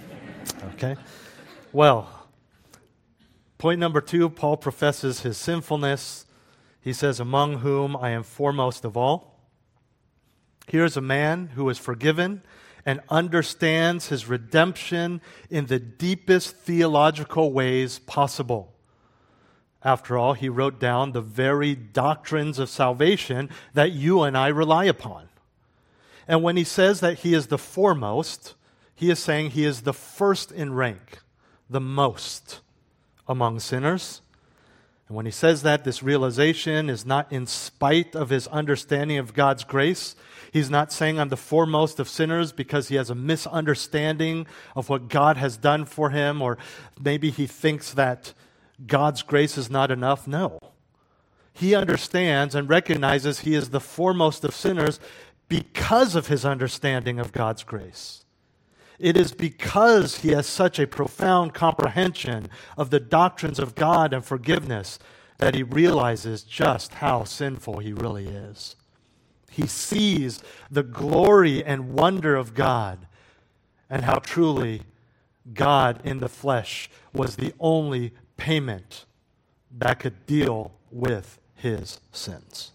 Okay. 0.75 0.95
Well, 1.75 2.07
point 3.57 3.81
number 3.81 4.02
two 4.02 4.29
Paul 4.29 4.59
professes 4.59 5.21
his 5.21 5.38
sinfulness. 5.38 6.26
He 6.83 6.93
says, 6.93 7.19
Among 7.19 7.59
whom 7.59 7.97
I 7.97 8.11
am 8.11 8.25
foremost 8.25 8.85
of 8.85 8.95
all. 8.95 9.41
Here's 10.67 10.99
a 10.99 11.00
man 11.00 11.49
who 11.55 11.71
is 11.71 11.79
forgiven 11.79 12.43
and 12.85 13.00
understands 13.09 14.09
his 14.09 14.29
redemption 14.29 15.23
in 15.49 15.67
the 15.67 15.79
deepest 15.79 16.57
theological 16.57 17.52
ways 17.52 18.00
possible. 18.00 18.75
After 19.83 20.19
all, 20.19 20.35
he 20.35 20.50
wrote 20.50 20.79
down 20.79 21.12
the 21.12 21.23
very 21.23 21.75
doctrines 21.75 22.59
of 22.59 22.69
salvation 22.69 23.49
that 23.73 23.93
you 23.93 24.23
and 24.23 24.37
I 24.37 24.49
rely 24.49 24.85
upon. 24.85 25.29
And 26.29 26.43
when 26.43 26.57
he 26.57 26.64
says 26.64 27.00
that 27.00 27.21
he 27.21 27.33
is 27.33 27.47
the 27.47 27.59
foremost, 27.59 28.55
he 28.95 29.11
is 29.11 29.19
saying 29.19 29.50
he 29.50 29.64
is 29.64 29.83
the 29.83 29.95
first 29.95 30.52
in 30.52 30.75
rank 30.75 31.23
the 31.69 31.81
most 31.81 32.61
among 33.26 33.61
sinners. 33.61 34.21
And 35.09 35.16
when 35.16 35.26
he 35.26 35.33
says 35.33 35.62
that, 35.62 35.85
this 35.85 36.02
realization 36.02 36.88
is 36.88 37.04
not 37.04 37.31
in 37.31 37.47
spite 37.47 38.14
of 38.14 38.31
his 38.31 38.47
understanding 38.49 39.19
of 39.19 39.35
God's 39.35 39.64
grace. 39.64 40.16
He's 40.52 40.71
not 40.71 40.92
saying 40.92 41.19
I'm 41.19 41.28
the 41.28 41.37
foremost 41.37 42.00
of 42.00 42.09
sinners 42.09 42.52
because 42.52 42.88
he 42.88 42.97
has 42.97 43.11
a 43.11 43.14
misunderstanding 43.14 44.47
of 44.76 44.88
what 44.88 45.09
God 45.09 45.37
has 45.37 45.57
done 45.57 45.85
for 45.85 46.11
him, 46.11 46.40
or 46.40 46.59
maybe 47.00 47.31
he 47.31 47.47
thinks 47.47 47.92
that 47.92 48.33
God's 48.87 49.23
grace 49.23 49.59
is 49.59 49.71
not 49.71 49.90
enough. 49.90 50.26
No. 50.26 50.59
He 51.52 51.75
understands 51.75 52.54
and 52.54 52.69
recognizes 52.69 53.40
he 53.40 53.54
is 53.54 53.71
the 53.71 53.81
foremost 53.81 54.45
of 54.45 54.54
sinners 54.54 54.99
because 55.49 56.14
of 56.14 56.28
his 56.28 56.45
understanding 56.45 57.19
of 57.19 57.33
God's 57.33 57.64
grace. 57.64 58.22
It 58.99 59.16
is 59.16 59.32
because 59.32 60.18
he 60.18 60.30
has 60.30 60.46
such 60.46 60.78
a 60.78 60.87
profound 60.87 61.54
comprehension 61.54 62.49
of 62.76 62.90
the 62.90 63.00
doctrines 63.00 63.58
of 63.58 63.75
God 63.75 64.12
and 64.12 64.25
forgiveness 64.25 64.99
that 65.38 65.54
he 65.54 65.62
realizes 65.62 66.42
just 66.42 66.94
how 66.94 67.25
sinful 67.25 67.78
he 67.78 67.92
really 67.92 68.28
is. 68.28 68.76
He 69.50 69.66
sees 69.66 70.42
the 70.70 70.82
glory 70.82 71.64
and 71.64 71.94
wonder 71.94 72.37
of 72.37 72.54
God 72.54 73.06
and 73.90 74.04
how 74.04 74.18
truly 74.20 74.82
God 75.52 76.00
in 76.04 76.20
the 76.20 76.28
flesh 76.28 76.88
was 77.12 77.37
the 77.37 77.52
only 77.58 78.12
payment 78.37 79.04
that 79.76 79.99
could 79.99 80.26
deal 80.26 80.72
with 80.90 81.38
his 81.54 82.00
sins. 82.12 82.72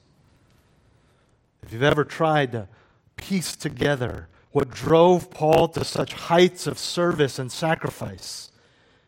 If 1.63 1.74
you've 1.74 1.83
ever 1.83 2.03
tried 2.03 2.51
to 2.51 2.67
piece 3.15 3.55
together 3.55 4.27
what 4.58 4.72
drove 4.72 5.30
Paul 5.30 5.68
to 5.68 5.86
such 5.86 6.14
heights 6.14 6.66
of 6.66 6.80
service 6.80 7.38
and 7.38 7.52
sacrifice, 7.52 8.50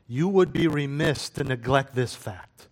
you 0.08 0.28
would 0.28 0.54
be 0.54 0.68
remiss 0.68 1.28
to 1.30 1.44
neglect 1.44 1.96
this 1.96 2.14
fact. 2.14 2.68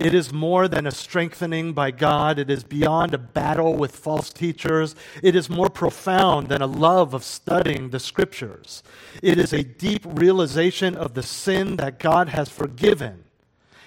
It 0.00 0.12
is 0.12 0.32
more 0.32 0.66
than 0.66 0.84
a 0.84 0.90
strengthening 0.90 1.74
by 1.74 1.92
God. 1.92 2.40
It 2.40 2.50
is 2.50 2.64
beyond 2.64 3.14
a 3.14 3.18
battle 3.18 3.76
with 3.76 3.94
false 3.94 4.32
teachers. 4.32 4.96
It 5.22 5.36
is 5.36 5.48
more 5.48 5.70
profound 5.70 6.48
than 6.48 6.60
a 6.60 6.66
love 6.66 7.14
of 7.14 7.22
studying 7.22 7.90
the 7.90 8.00
scriptures. 8.00 8.82
It 9.22 9.38
is 9.38 9.52
a 9.52 9.62
deep 9.62 10.02
realization 10.04 10.96
of 10.96 11.14
the 11.14 11.22
sin 11.22 11.76
that 11.76 12.00
God 12.00 12.30
has 12.30 12.48
forgiven, 12.48 13.26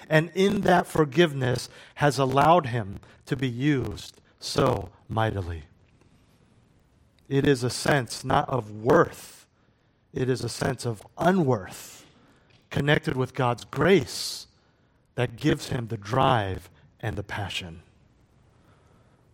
and 0.09 0.31
in 0.33 0.61
that 0.61 0.87
forgiveness 0.87 1.67
has 1.95 2.17
allowed 2.17 2.67
him 2.67 3.01
to 3.25 3.35
be 3.35 3.49
used 3.49 4.21
so 4.39 4.87
mightily. 5.09 5.63
It 7.31 7.47
is 7.47 7.63
a 7.63 7.69
sense 7.69 8.25
not 8.25 8.49
of 8.49 8.83
worth, 8.83 9.47
it 10.13 10.29
is 10.29 10.43
a 10.43 10.49
sense 10.49 10.85
of 10.85 11.01
unworth 11.17 12.05
connected 12.69 13.15
with 13.15 13.33
God's 13.33 13.63
grace 13.63 14.47
that 15.15 15.37
gives 15.37 15.69
him 15.69 15.87
the 15.87 15.95
drive 15.95 16.69
and 16.99 17.15
the 17.15 17.23
passion. 17.23 17.83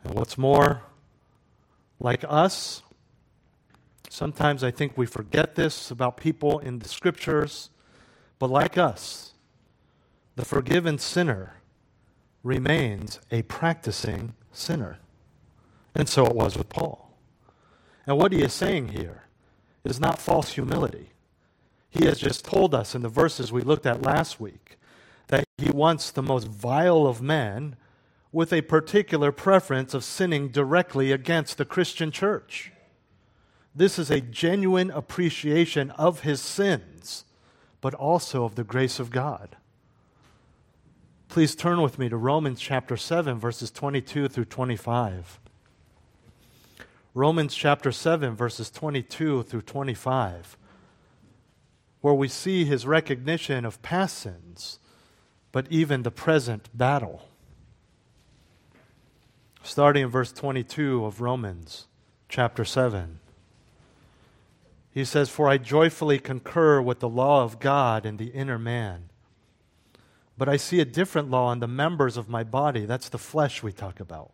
And 0.04 0.14
what's 0.14 0.38
more, 0.38 0.84
like 2.00 2.24
us, 2.30 2.84
sometimes 4.12 4.64
I 4.64 4.70
think 4.70 4.96
we 4.96 5.08
forget 5.08 5.56
this 5.56 5.90
about 5.90 6.18
people 6.18 6.60
in 6.60 6.78
the 6.78 6.88
scriptures, 6.88 7.72
but 8.38 8.52
like 8.52 8.78
us, 8.78 9.34
the 10.36 10.46
forgiven 10.46 11.00
sinner 11.00 11.56
remains 12.44 13.20
a 13.32 13.42
practicing 13.42 14.36
sinner. 14.52 15.00
And 15.96 16.08
so 16.08 16.28
it 16.28 16.36
was 16.36 16.56
with 16.56 16.70
Paul. 16.70 17.07
And 18.08 18.18
what 18.18 18.32
he 18.32 18.42
is 18.42 18.54
saying 18.54 18.90
here 18.90 19.24
is 19.84 20.00
not 20.00 20.20
false 20.20 20.54
humility. 20.54 21.10
He 21.90 22.06
has 22.06 22.18
just 22.18 22.46
told 22.46 22.74
us 22.74 22.96
in 22.96 23.02
the 23.02 23.10
verses 23.10 23.52
we 23.52 23.62
looked 23.62 23.86
at 23.86 24.02
last 24.02 24.40
week 24.40 24.80
that 25.28 25.44
he 25.58 25.70
wants 25.70 26.10
the 26.10 26.24
most 26.24 26.48
vile 26.48 27.06
of 27.06 27.22
men 27.22 27.76
with 28.32 28.54
a 28.54 28.62
particular 28.62 29.32
preference 29.32 29.94
of 29.94 30.04
sinning 30.04 30.48
directly 30.50 31.12
against 31.12 31.58
the 31.58 31.66
Christian 31.66 32.12
church. 32.12 32.72
This 33.76 34.00
is 34.00 34.10
a 34.10 34.22
genuine 34.22 34.90
appreciation 34.90 35.92
of 35.92 36.22
his 36.22 36.42
sins, 36.42 37.26
but 37.82 37.94
also 37.94 38.46
of 38.46 38.56
the 38.56 38.64
grace 38.64 39.00
of 39.00 39.12
God. 39.12 39.58
Please 41.28 41.56
turn 41.56 41.82
with 41.82 42.00
me 42.00 42.10
to 42.10 42.18
Romans 42.18 42.60
chapter 42.60 42.96
7, 42.96 43.38
verses 43.38 43.70
22 43.70 44.30
through 44.30 44.46
25. 44.46 45.40
Romans 47.18 47.56
chapter 47.56 47.92
7, 47.92 48.36
verses 48.36 48.70
22 48.70 49.42
through 49.42 49.64
25, 49.64 50.56
where 52.00 52.14
we 52.14 52.28
see 52.28 52.64
his 52.64 52.86
recognition 52.86 53.66
of 53.66 53.82
past 53.82 54.20
sins 54.20 54.78
but 55.52 55.66
even 55.72 56.04
the 56.04 56.12
present 56.12 56.70
battle. 56.78 57.28
Starting 59.64 60.04
in 60.04 60.10
verse 60.10 60.32
22 60.32 61.06
of 61.06 61.20
Romans 61.20 61.88
chapter 62.30 62.64
7. 62.64 63.18
He 64.92 65.04
says, 65.04 65.28
For 65.28 65.50
I 65.50 65.58
joyfully 65.58 66.20
concur 66.20 66.80
with 66.80 67.00
the 67.00 67.10
law 67.10 67.44
of 67.44 67.60
God 67.60 68.06
in 68.06 68.18
the 68.18 68.28
inner 68.28 68.60
man. 68.60 69.10
But 70.38 70.48
I 70.48 70.58
see 70.58 70.80
a 70.82 70.86
different 70.86 71.32
law 71.32 71.52
in 71.52 71.62
the 71.62 71.68
members 71.68 72.16
of 72.16 72.30
my 72.30 72.44
body. 72.44 72.86
That's 72.86 73.10
the 73.10 73.18
flesh 73.18 73.64
we 73.64 73.72
talk 73.72 74.00
about. 74.00 74.34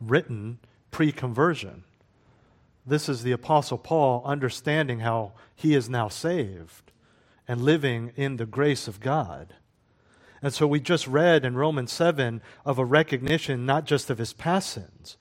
written 0.00 0.58
pre 0.90 1.12
conversion. 1.12 1.84
This 2.84 3.08
is 3.08 3.22
the 3.22 3.32
Apostle 3.32 3.78
Paul 3.78 4.22
understanding 4.24 5.00
how 5.00 5.32
he 5.54 5.74
is 5.74 5.88
now 5.88 6.08
saved 6.08 6.92
and 7.48 7.62
living 7.62 8.12
in 8.16 8.36
the 8.36 8.46
grace 8.46 8.86
of 8.86 9.00
God. 9.00 9.54
And 10.42 10.52
so 10.52 10.66
we 10.66 10.80
just 10.80 11.06
read 11.06 11.44
in 11.44 11.56
Romans 11.56 11.92
7 11.92 12.40
of 12.64 12.78
a 12.78 12.84
recognition 12.84 13.66
not 13.66 13.86
just 13.86 14.10
of 14.10 14.18
his 14.18 14.32
past 14.32 14.70
sins, 14.70 15.16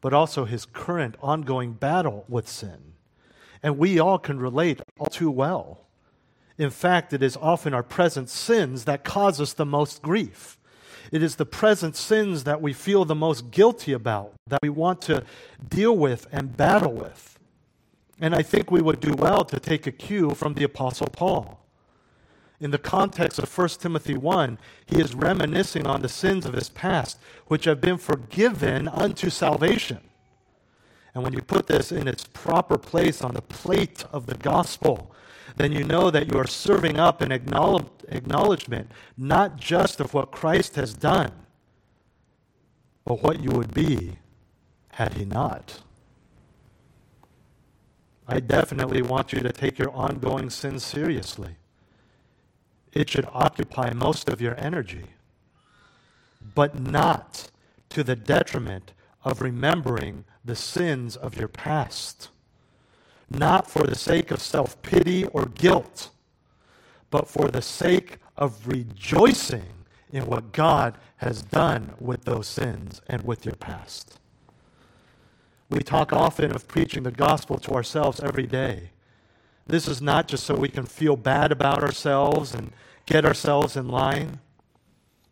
but 0.00 0.14
also 0.14 0.44
his 0.44 0.64
current 0.64 1.16
ongoing 1.20 1.74
battle 1.74 2.24
with 2.28 2.48
sin. 2.48 2.94
And 3.62 3.76
we 3.76 3.98
all 3.98 4.18
can 4.18 4.38
relate 4.38 4.80
all 4.98 5.06
too 5.06 5.30
well. 5.30 5.86
In 6.56 6.70
fact, 6.70 7.12
it 7.12 7.22
is 7.22 7.36
often 7.36 7.74
our 7.74 7.82
present 7.82 8.28
sins 8.28 8.84
that 8.84 9.04
cause 9.04 9.40
us 9.40 9.52
the 9.52 9.66
most 9.66 10.02
grief. 10.02 10.58
It 11.10 11.22
is 11.22 11.36
the 11.36 11.46
present 11.46 11.96
sins 11.96 12.44
that 12.44 12.62
we 12.62 12.72
feel 12.72 13.04
the 13.04 13.14
most 13.14 13.50
guilty 13.50 13.92
about, 13.92 14.34
that 14.46 14.60
we 14.62 14.68
want 14.68 15.02
to 15.02 15.24
deal 15.68 15.96
with 15.96 16.26
and 16.30 16.56
battle 16.56 16.92
with. 16.92 17.38
And 18.20 18.34
I 18.34 18.42
think 18.42 18.70
we 18.70 18.82
would 18.82 19.00
do 19.00 19.14
well 19.14 19.44
to 19.44 19.58
take 19.58 19.86
a 19.86 19.92
cue 19.92 20.30
from 20.30 20.54
the 20.54 20.64
Apostle 20.64 21.08
Paul 21.08 21.60
in 22.60 22.70
the 22.70 22.78
context 22.78 23.38
of 23.38 23.58
1 23.58 23.68
Timothy 23.80 24.16
1, 24.16 24.58
he 24.86 25.00
is 25.00 25.14
reminiscing 25.14 25.86
on 25.86 26.02
the 26.02 26.08
sins 26.08 26.44
of 26.44 26.52
his 26.52 26.68
past, 26.68 27.18
which 27.46 27.64
have 27.64 27.80
been 27.80 27.96
forgiven 27.96 28.86
unto 28.86 29.30
salvation. 29.30 30.00
And 31.14 31.24
when 31.24 31.32
you 31.32 31.40
put 31.40 31.66
this 31.66 31.90
in 31.90 32.06
its 32.06 32.24
proper 32.24 32.76
place 32.76 33.22
on 33.22 33.34
the 33.34 33.42
plate 33.42 34.04
of 34.12 34.26
the 34.26 34.36
gospel, 34.36 35.09
then 35.56 35.72
you 35.72 35.84
know 35.84 36.10
that 36.10 36.30
you 36.30 36.38
are 36.38 36.46
serving 36.46 36.98
up 36.98 37.20
an 37.20 37.32
acknowledgement 37.32 38.90
not 39.16 39.56
just 39.56 40.00
of 40.00 40.14
what 40.14 40.30
Christ 40.30 40.76
has 40.76 40.94
done, 40.94 41.32
but 43.04 43.22
what 43.22 43.42
you 43.42 43.50
would 43.50 43.74
be 43.74 44.18
had 44.92 45.14
he 45.14 45.24
not. 45.24 45.80
I 48.28 48.40
definitely 48.40 49.02
want 49.02 49.32
you 49.32 49.40
to 49.40 49.52
take 49.52 49.78
your 49.78 49.90
ongoing 49.90 50.50
sins 50.50 50.84
seriously 50.84 51.56
it 52.92 53.08
should 53.08 53.26
occupy 53.32 53.92
most 53.92 54.28
of 54.28 54.40
your 54.40 54.58
energy, 54.58 55.06
but 56.54 56.78
not 56.78 57.50
to 57.90 58.02
the 58.02 58.16
detriment 58.16 58.92
of 59.24 59.40
remembering 59.40 60.24
the 60.44 60.56
sins 60.56 61.16
of 61.16 61.36
your 61.36 61.48
past. 61.48 62.30
Not 63.30 63.70
for 63.70 63.86
the 63.86 63.94
sake 63.94 64.30
of 64.30 64.40
self 64.42 64.80
pity 64.82 65.24
or 65.26 65.46
guilt, 65.46 66.10
but 67.10 67.28
for 67.28 67.48
the 67.48 67.62
sake 67.62 68.18
of 68.36 68.66
rejoicing 68.66 69.84
in 70.10 70.26
what 70.26 70.52
God 70.52 70.98
has 71.18 71.42
done 71.42 71.94
with 72.00 72.24
those 72.24 72.48
sins 72.48 73.00
and 73.06 73.22
with 73.22 73.44
your 73.44 73.54
past. 73.54 74.18
We 75.68 75.80
talk 75.80 76.12
often 76.12 76.50
of 76.50 76.66
preaching 76.66 77.04
the 77.04 77.12
gospel 77.12 77.58
to 77.58 77.72
ourselves 77.72 78.20
every 78.20 78.46
day. 78.46 78.90
This 79.66 79.86
is 79.86 80.02
not 80.02 80.26
just 80.26 80.44
so 80.44 80.56
we 80.56 80.68
can 80.68 80.84
feel 80.84 81.14
bad 81.16 81.52
about 81.52 81.84
ourselves 81.84 82.54
and 82.54 82.72
get 83.06 83.24
ourselves 83.24 83.76
in 83.76 83.86
line. 83.88 84.40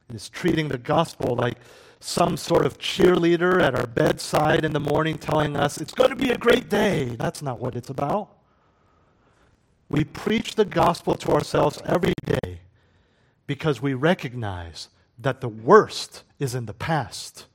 It 0.09 0.15
is 0.15 0.29
treating 0.29 0.69
the 0.69 0.79
gospel 0.79 1.35
like 1.35 1.57
some 2.01 2.37
sort 2.37 2.65
of 2.65 2.79
cheerleader 2.79 3.61
at 3.61 3.75
our 3.75 3.87
bedside 3.87 4.65
in 4.65 4.73
the 4.73 4.81
morning 4.81 5.19
telling 5.19 5.57
us 5.57 5.79
it's 5.79 5.95
going 5.95 6.11
to 6.11 6.17
be 6.17 6.31
a 6.31 6.39
great 6.39 6.69
day. 6.69 7.17
That's 7.19 7.43
not 7.43 7.59
what 7.59 7.75
it's 7.75 7.91
about. 7.91 8.31
We 9.89 10.05
preach 10.05 10.55
the 10.55 10.65
gospel 10.65 11.15
to 11.15 11.31
ourselves 11.33 11.81
every 11.85 12.15
day 12.25 12.61
because 13.47 13.81
we 13.81 13.95
recognize 13.95 14.89
that 15.19 15.41
the 15.41 15.49
worst 15.49 16.23
is 16.39 16.55
in 16.55 16.67
the 16.67 16.75
past. 16.75 17.47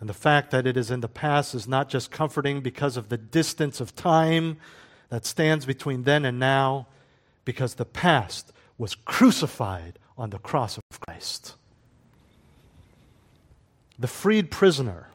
And 0.00 0.08
the 0.08 0.14
fact 0.14 0.50
that 0.50 0.66
it 0.66 0.76
is 0.76 0.90
in 0.90 1.00
the 1.00 1.08
past 1.08 1.54
is 1.54 1.68
not 1.68 1.88
just 1.88 2.10
comforting 2.10 2.60
because 2.60 2.96
of 2.96 3.08
the 3.08 3.16
distance 3.16 3.80
of 3.80 3.94
time 3.94 4.56
that 5.08 5.24
stands 5.24 5.64
between 5.64 6.02
then 6.02 6.24
and 6.24 6.38
now, 6.38 6.88
because 7.44 7.74
the 7.74 7.84
past 7.84 8.52
was 8.76 8.94
crucified 8.94 9.98
on 10.18 10.30
the 10.30 10.38
cross 10.38 10.76
of 10.76 10.82
Christ. 11.00 11.54
The 13.98 14.08
freed 14.08 14.50
prisoner, 14.50 15.08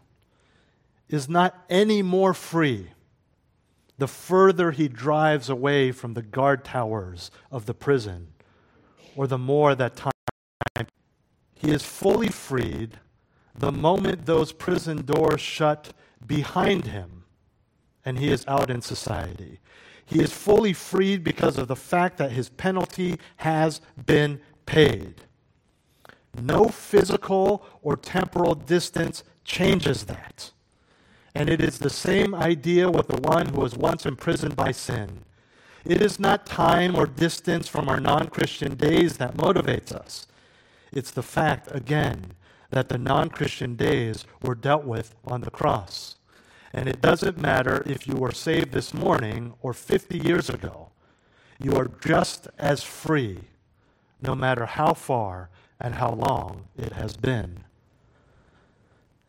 is 1.10 1.28
not 1.28 1.66
any 1.70 2.02
more 2.02 2.34
free 2.34 2.90
the 4.02 4.08
further 4.08 4.72
he 4.72 4.88
drives 4.88 5.48
away 5.48 5.92
from 5.92 6.16
the 6.16 6.24
guard 6.24 6.66
towers 6.66 7.30
of 7.52 7.68
the 7.68 7.74
prison, 7.76 8.30
or 9.16 9.28
the 9.28 9.38
more 9.38 9.76
that 9.76 9.96
time 9.96 10.88
he 11.54 11.70
is 11.70 11.84
fully 11.84 12.30
freed 12.30 13.00
the 13.54 13.72
moment 13.72 14.26
those 14.26 14.54
prison 14.54 15.06
doors 15.06 15.40
shut 15.40 15.94
behind 16.26 16.88
him 16.88 17.26
and 18.04 18.18
he 18.18 18.30
is 18.30 18.44
out 18.48 18.72
in 18.72 18.82
society. 18.82 19.60
He 20.04 20.20
is 20.20 20.34
fully 20.34 20.74
freed 20.74 21.24
because 21.24 21.60
of 21.60 21.68
the 21.68 21.76
fact 21.76 22.18
that 22.18 22.32
his 22.32 22.50
penalty 22.50 23.20
has 23.38 23.82
been 24.04 24.42
paid. 24.66 25.22
No 26.40 26.66
physical 26.70 27.66
or 27.82 27.96
temporal 27.98 28.56
distance 28.56 29.24
changes 29.44 30.06
that. 30.06 30.52
And 31.34 31.50
it 31.50 31.62
is 31.62 31.80
the 31.80 31.90
same 31.90 32.36
idea 32.36 32.90
with 32.90 33.08
the 33.08 33.22
one 33.22 33.48
who 33.48 33.62
was 33.62 33.76
once 33.76 34.06
imprisoned 34.06 34.56
by 34.56 34.72
sin. 34.72 35.24
It 35.86 36.02
is 36.02 36.20
not 36.20 36.46
time 36.46 36.96
or 36.96 37.06
distance 37.06 37.68
from 37.68 37.90
our 37.90 38.00
non 38.00 38.28
Christian 38.28 38.76
days 38.76 39.18
that 39.18 39.38
motivates 39.38 39.92
us. 39.92 40.28
It's 40.92 41.12
the 41.12 41.24
fact, 41.24 41.70
again, 41.72 42.34
that 42.70 42.90
the 42.90 42.98
non 42.98 43.30
Christian 43.30 43.76
days 43.76 44.26
were 44.42 44.56
dealt 44.56 44.84
with 44.84 45.16
on 45.26 45.42
the 45.42 45.52
cross. 45.52 46.16
And 46.74 46.88
it 46.88 47.02
doesn't 47.02 47.38
matter 47.38 47.84
if 47.86 48.08
you 48.08 48.16
were 48.16 48.32
saved 48.32 48.72
this 48.72 48.94
morning 48.94 49.54
or 49.62 49.74
50 49.74 50.18
years 50.20 50.50
ago, 50.50 50.90
you 51.60 51.76
are 51.76 51.92
just 52.04 52.48
as 52.58 52.84
free, 52.84 53.40
no 54.22 54.36
matter 54.36 54.66
how 54.66 54.94
far 54.94 55.50
and 55.82 55.96
how 55.96 56.12
long 56.12 56.66
it 56.78 56.94
has 56.94 57.18
been. 57.18 57.64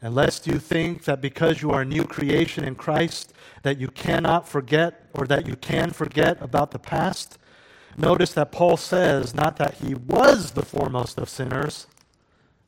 And 0.01 0.15
lest 0.15 0.47
you 0.47 0.59
think 0.59 1.05
that 1.05 1.21
because 1.21 1.63
you 1.63 1.71
are 1.71 1.83
a 1.83 1.87
new 1.87 2.05
creation 2.05 2.65
in 2.65 2.75
Christ, 2.75 3.33
that 3.63 3.79
you 3.79 3.89
cannot 3.89 4.49
forget 4.49 5.07
or 5.15 5.27
that 5.29 5.47
you 5.47 5.57
can 5.57 5.91
forget 5.91 6.37
about 6.41 6.73
the 6.73 6.79
past, 6.79 7.39
notice 7.97 8.33
that 8.33 8.53
Paul 8.53 8.77
says 8.77 9.35
not 9.35 9.57
that 9.59 9.75
he 9.75 9.95
was 9.95 10.53
the 10.53 10.65
foremost 10.65 11.19
of 11.19 11.29
sinners, 11.29 11.87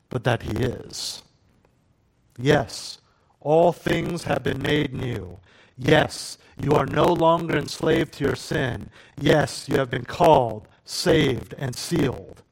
but 0.09 0.25
that 0.25 0.42
he 0.42 0.53
is. 0.53 1.23
Yes, 2.38 2.99
all 3.40 3.73
things 3.73 4.25
have 4.25 4.44
been 4.44 4.62
made 4.62 4.94
new. 4.94 5.38
Yes, 5.77 6.38
you 6.61 6.73
are 6.73 6.87
no 6.87 7.07
longer 7.07 7.57
enslaved 7.57 8.14
to 8.14 8.25
your 8.25 8.37
sin. 8.37 8.90
Yes, 9.20 9.68
you 9.68 9.77
have 9.77 9.90
been 9.90 10.05
called, 10.05 10.68
saved, 10.85 11.55
and 11.59 11.75
sealed. 11.75 12.42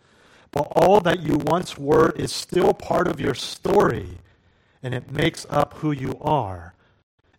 But 0.53 0.69
all 0.77 1.01
that 1.01 1.21
you 1.21 1.39
once 1.39 1.77
were 1.79 2.11
is 2.11 2.31
still 2.31 2.75
part 2.75 3.09
of 3.09 3.19
your 3.19 3.35
story, 3.35 4.19
and 4.83 4.95
it 4.95 5.11
makes 5.11 5.47
up 5.51 5.75
who 5.79 5.91
you 5.91 6.19
are. 6.21 6.75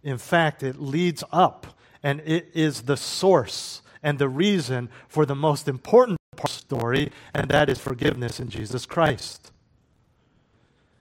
In 0.04 0.18
fact, 0.18 0.64
it 0.64 0.82
leads 0.82 1.24
up, 1.32 1.68
and 2.02 2.22
it 2.26 2.50
is 2.54 2.82
the 2.82 2.98
source 2.98 3.82
and 4.02 4.20
the 4.20 4.28
reason 4.28 4.90
for 5.08 5.26
the 5.26 5.36
most 5.36 5.68
important 5.68 6.20
part 6.36 6.50
of 6.50 6.56
the 6.56 6.76
story, 6.76 7.12
and 7.34 7.50
that 7.50 7.70
is 7.70 7.80
forgiveness 7.80 8.40
in 8.40 8.50
Jesus 8.50 8.86
Christ. 8.86 9.52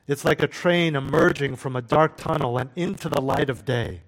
It's 0.06 0.24
like 0.24 0.42
a 0.42 0.46
train 0.46 0.94
emerging 0.94 1.56
from 1.56 1.74
a 1.74 1.82
dark 1.82 2.16
tunnel 2.16 2.58
and 2.58 2.70
into 2.76 3.08
the 3.08 3.20
light 3.20 3.48
of 3.48 3.64
day. 3.64 4.02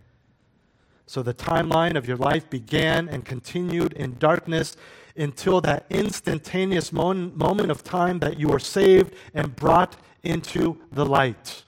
So 1.06 1.22
the 1.22 1.34
timeline 1.34 1.96
of 1.96 2.06
your 2.06 2.16
life 2.16 2.48
began 2.48 3.08
and 3.08 3.24
continued 3.24 3.92
in 3.92 4.16
darkness 4.18 4.76
until 5.16 5.60
that 5.60 5.86
instantaneous 5.90 6.92
moment 6.92 7.70
of 7.70 7.84
time 7.84 8.18
that 8.18 8.38
you 8.38 8.50
are 8.50 8.58
saved 8.58 9.14
and 9.32 9.54
brought 9.54 9.96
into 10.22 10.80
the 10.90 11.06
light. 11.06 11.62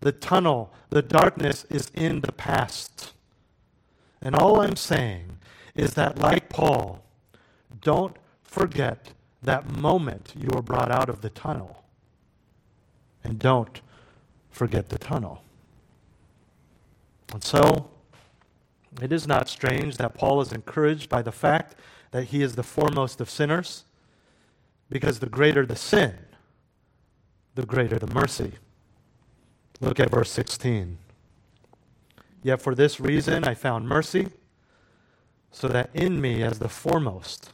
The 0.00 0.12
tunnel, 0.12 0.72
the 0.90 1.02
darkness 1.02 1.64
is 1.70 1.90
in 1.94 2.20
the 2.20 2.32
past. 2.32 3.12
And 4.20 4.34
all 4.34 4.60
I'm 4.60 4.76
saying 4.76 5.38
is 5.74 5.94
that, 5.94 6.18
like 6.18 6.48
Paul, 6.48 7.02
don't 7.80 8.16
forget 8.42 9.12
that 9.42 9.76
moment 9.76 10.34
you 10.38 10.48
were 10.52 10.62
brought 10.62 10.90
out 10.90 11.08
of 11.08 11.20
the 11.20 11.30
tunnel. 11.30 11.82
And 13.24 13.38
don't 13.38 13.80
forget 14.50 14.88
the 14.88 14.98
tunnel. 14.98 15.42
And 17.32 17.42
so, 17.42 17.88
it 19.00 19.10
is 19.10 19.26
not 19.26 19.48
strange 19.48 19.96
that 19.96 20.14
Paul 20.14 20.40
is 20.40 20.52
encouraged 20.52 21.08
by 21.08 21.22
the 21.22 21.32
fact 21.32 21.74
that 22.12 22.24
he 22.24 22.42
is 22.42 22.54
the 22.54 22.62
foremost 22.62 23.20
of 23.20 23.28
sinners, 23.28 23.84
because 24.88 25.18
the 25.18 25.28
greater 25.28 25.66
the 25.66 25.76
sin, 25.76 26.14
the 27.54 27.66
greater 27.66 27.98
the 27.98 28.12
mercy. 28.14 28.52
Look 29.80 29.98
at 29.98 30.10
verse 30.10 30.30
16. 30.30 30.98
Yet 32.42 32.62
for 32.62 32.74
this 32.74 33.00
reason 33.00 33.44
I 33.44 33.54
found 33.54 33.88
mercy, 33.88 34.28
so 35.50 35.68
that 35.68 35.90
in 35.92 36.20
me, 36.20 36.42
as 36.42 36.58
the 36.58 36.68
foremost, 36.68 37.50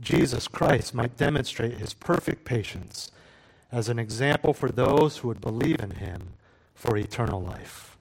Jesus 0.00 0.48
Christ 0.48 0.94
might 0.94 1.16
demonstrate 1.16 1.78
his 1.78 1.94
perfect 1.94 2.44
patience 2.44 3.10
as 3.70 3.88
an 3.88 3.98
example 3.98 4.52
for 4.52 4.68
those 4.68 5.18
who 5.18 5.28
would 5.28 5.40
believe 5.40 5.80
in 5.80 5.92
him 5.92 6.34
for 6.74 6.96
eternal 6.96 7.40
life. 7.40 7.96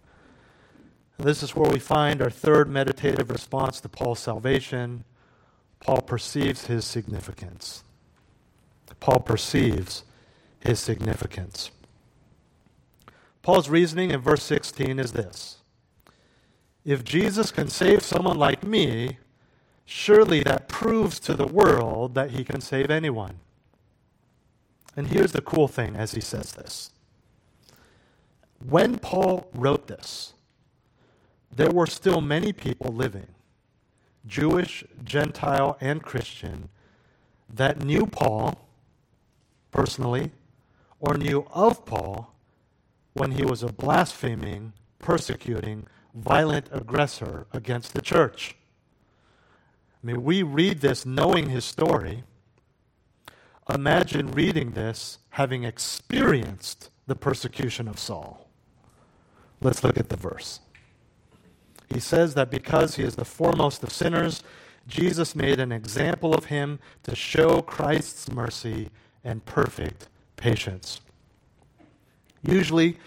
And 1.18 1.28
this 1.28 1.44
is 1.44 1.56
where 1.56 1.70
we 1.70 1.80
find 1.80 2.22
our 2.22 2.30
third 2.30 2.70
meditative 2.70 3.30
response 3.30 3.80
to 3.82 3.90
Paul's 3.90 4.20
salvation. 4.20 5.04
Paul 5.82 6.02
perceives 6.02 6.68
his 6.68 6.86
significance. 6.86 7.84
Paul 9.00 9.20
perceives 9.20 10.04
his 10.60 10.80
significance. 10.80 11.72
Paul's 13.42 13.70
reasoning 13.70 14.12
in 14.12 14.22
verse 14.22 14.44
16 14.44 15.00
is 15.00 15.14
this 15.14 15.58
If 16.86 17.04
Jesus 17.04 17.52
can 17.52 17.68
save 17.68 18.04
someone 18.04 18.38
like 18.38 18.64
me, 18.64 19.18
surely 19.86 20.42
that 20.44 20.70
proves 20.70 21.20
to 21.20 21.34
the 21.34 21.48
world 21.48 22.14
that 22.16 22.32
he 22.32 22.44
can 22.44 22.62
save 22.62 22.92
anyone. 22.92 23.40
And 24.96 25.08
here's 25.08 25.32
the 25.32 25.42
cool 25.42 25.68
thing 25.68 25.96
as 25.96 26.12
he 26.12 26.22
says 26.22 26.54
this. 26.54 26.92
When 28.64 29.00
Paul 29.00 29.50
wrote 29.54 29.88
this, 29.88 30.34
there 31.54 31.72
were 31.72 31.88
still 31.88 32.22
many 32.22 32.54
people 32.54 32.94
living, 32.94 33.28
Jewish, 34.26 34.84
Gentile, 35.04 35.78
and 35.82 36.04
Christian, 36.04 36.70
that 37.50 37.84
knew 37.84 38.06
Paul 38.06 38.68
personally 39.72 40.32
or 41.00 41.18
knew 41.18 41.48
of 41.54 41.86
Paul 41.86 42.34
when 43.14 43.32
he 43.32 43.44
was 43.44 43.64
a 43.64 43.74
blaspheming, 43.74 44.74
persecuting, 45.00 45.88
violent 46.14 46.68
aggressor 46.72 47.48
against 47.52 47.94
the 47.94 48.02
church. 48.02 48.56
I 50.04 50.08
mean, 50.08 50.24
we 50.24 50.44
read 50.44 50.82
this 50.82 51.06
knowing 51.06 51.50
his 51.50 51.66
story 51.66 52.24
Imagine 53.74 54.32
reading 54.32 54.72
this 54.72 55.20
having 55.32 55.64
experienced 55.64 56.90
the 57.08 57.16
persecution 57.16 57.88
of 57.88 58.00
Saul. 58.00 58.50
Let's 59.62 59.84
look 59.84 59.98
at 59.98 60.10
the 60.10 60.18
verse. 60.18 60.60
He 61.94 62.00
says 62.00 62.34
that 62.36 62.50
because 62.50 62.96
he 62.96 63.04
is 63.04 63.16
the 63.16 63.26
foremost 63.26 63.84
of 63.84 63.92
sinners, 63.92 64.44
Jesus 64.88 65.36
made 65.36 65.60
an 65.60 65.72
example 65.72 66.34
of 66.34 66.46
him 66.46 66.80
to 67.04 67.16
show 67.16 67.62
Christ's 67.62 68.32
mercy 68.32 68.90
and 69.24 69.46
perfect 69.46 70.08
patience. 70.38 71.02
Usually, 72.44 72.98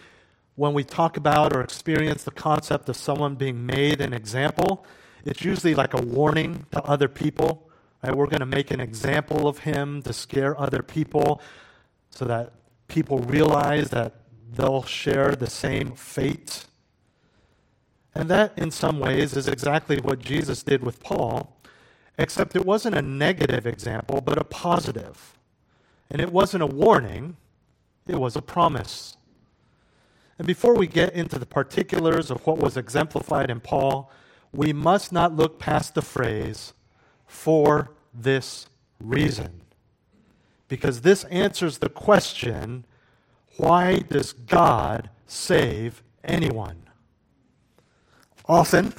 when 0.55 0.75
we 0.75 0.85
talk 0.85 1.17
about 1.17 1.55
or 1.55 1.61
experience 1.61 2.23
the 2.23 2.31
concept 2.31 2.89
of 2.89 2.97
someone 2.97 3.35
being 3.35 3.67
made 3.67 4.01
an 4.01 4.13
example, 4.13 4.87
it's 5.25 5.45
usually 5.45 5.75
like 5.75 5.95
a 5.95 6.03
warning 6.03 6.67
to 6.71 6.83
other 6.85 7.09
people 7.09 7.65
Right? 8.05 8.15
We're 8.15 8.27
going 8.27 8.41
to 8.41 8.47
make 8.47 8.71
an 8.71 8.81
example 8.81 9.49
of 9.49 9.61
him 9.61 10.03
to 10.03 10.13
scare 10.13 10.59
other 10.61 10.83
people 10.83 11.41
so 12.11 12.25
that 12.27 12.53
people 12.87 13.19
realize 13.21 13.91
that 13.91 14.15
they'll 14.53 14.83
share 14.83 15.35
the 15.35 15.49
same 15.49 15.93
fate. 15.93 16.67
And 18.15 18.31
that, 18.31 18.57
in 18.57 18.71
some 18.71 19.01
ways, 19.01 19.37
is 19.37 19.49
exactly 19.49 19.99
what 19.99 20.21
Jesus 20.21 20.63
did 20.63 20.83
with 20.83 21.01
Paul, 21.01 21.57
except 22.19 22.55
it 22.55 22.65
wasn't 22.65 22.97
a 22.97 23.03
negative 23.03 23.67
example, 23.67 24.21
but 24.21 24.39
a 24.39 24.45
positive. 24.45 25.37
And 26.11 26.21
it 26.21 26.33
wasn't 26.33 26.63
a 26.63 26.67
warning, 26.67 27.37
it 28.07 28.21
was 28.21 28.37
a 28.37 28.43
promise. 28.43 29.17
And 30.39 30.47
before 30.47 30.75
we 30.75 30.87
get 30.87 31.13
into 31.13 31.39
the 31.39 31.47
particulars 31.47 32.31
of 32.31 32.47
what 32.47 32.59
was 32.59 32.77
exemplified 32.77 33.51
in 33.51 33.61
Paul, 33.61 34.11
we 34.53 34.73
must 34.73 35.11
not 35.13 35.35
look 35.35 35.59
past 35.59 35.95
the 35.95 36.03
phrase, 36.03 36.73
for 37.27 37.91
this 38.13 38.69
reason. 39.01 39.61
Because 40.69 41.01
this 41.01 41.25
answers 41.25 41.79
the 41.79 41.89
question 41.89 42.87
why 43.57 44.01
does 44.01 44.33
God 44.33 45.11
save 45.27 46.03
anyone? 46.25 46.84
Often, 48.47 48.95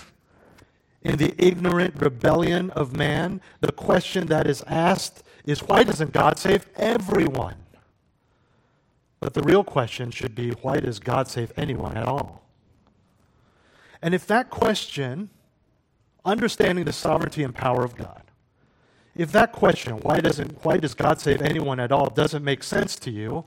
in 1.01 1.17
the 1.17 1.35
ignorant 1.37 2.01
rebellion 2.01 2.71
of 2.71 2.95
man, 2.95 3.41
the 3.61 3.71
question 3.71 4.27
that 4.27 4.47
is 4.47 4.63
asked 4.63 5.23
is 5.45 5.61
why 5.61 5.83
doesn't 5.83 6.13
God 6.13 6.39
save 6.39 6.67
everyone? 6.75 7.55
But 9.19 9.33
the 9.33 9.43
real 9.43 9.63
question 9.63 10.11
should 10.11 10.35
be 10.35 10.49
why 10.49 10.79
does 10.79 10.99
God 10.99 11.27
save 11.27 11.51
anyone 11.57 11.95
at 11.95 12.07
all? 12.07 12.43
And 14.01 14.13
if 14.13 14.25
that 14.27 14.49
question, 14.49 15.29
understanding 16.23 16.85
the 16.85 16.93
sovereignty 16.93 17.43
and 17.43 17.53
power 17.53 17.83
of 17.83 17.95
God, 17.95 18.23
if 19.15 19.31
that 19.31 19.51
question, 19.51 19.97
why, 19.99 20.19
doesn't, 20.19 20.63
why 20.65 20.77
does 20.77 20.93
God 20.93 21.21
save 21.21 21.41
anyone 21.41 21.79
at 21.79 21.91
all, 21.91 22.09
doesn't 22.09 22.43
make 22.43 22.63
sense 22.63 22.97
to 22.97 23.11
you, 23.11 23.45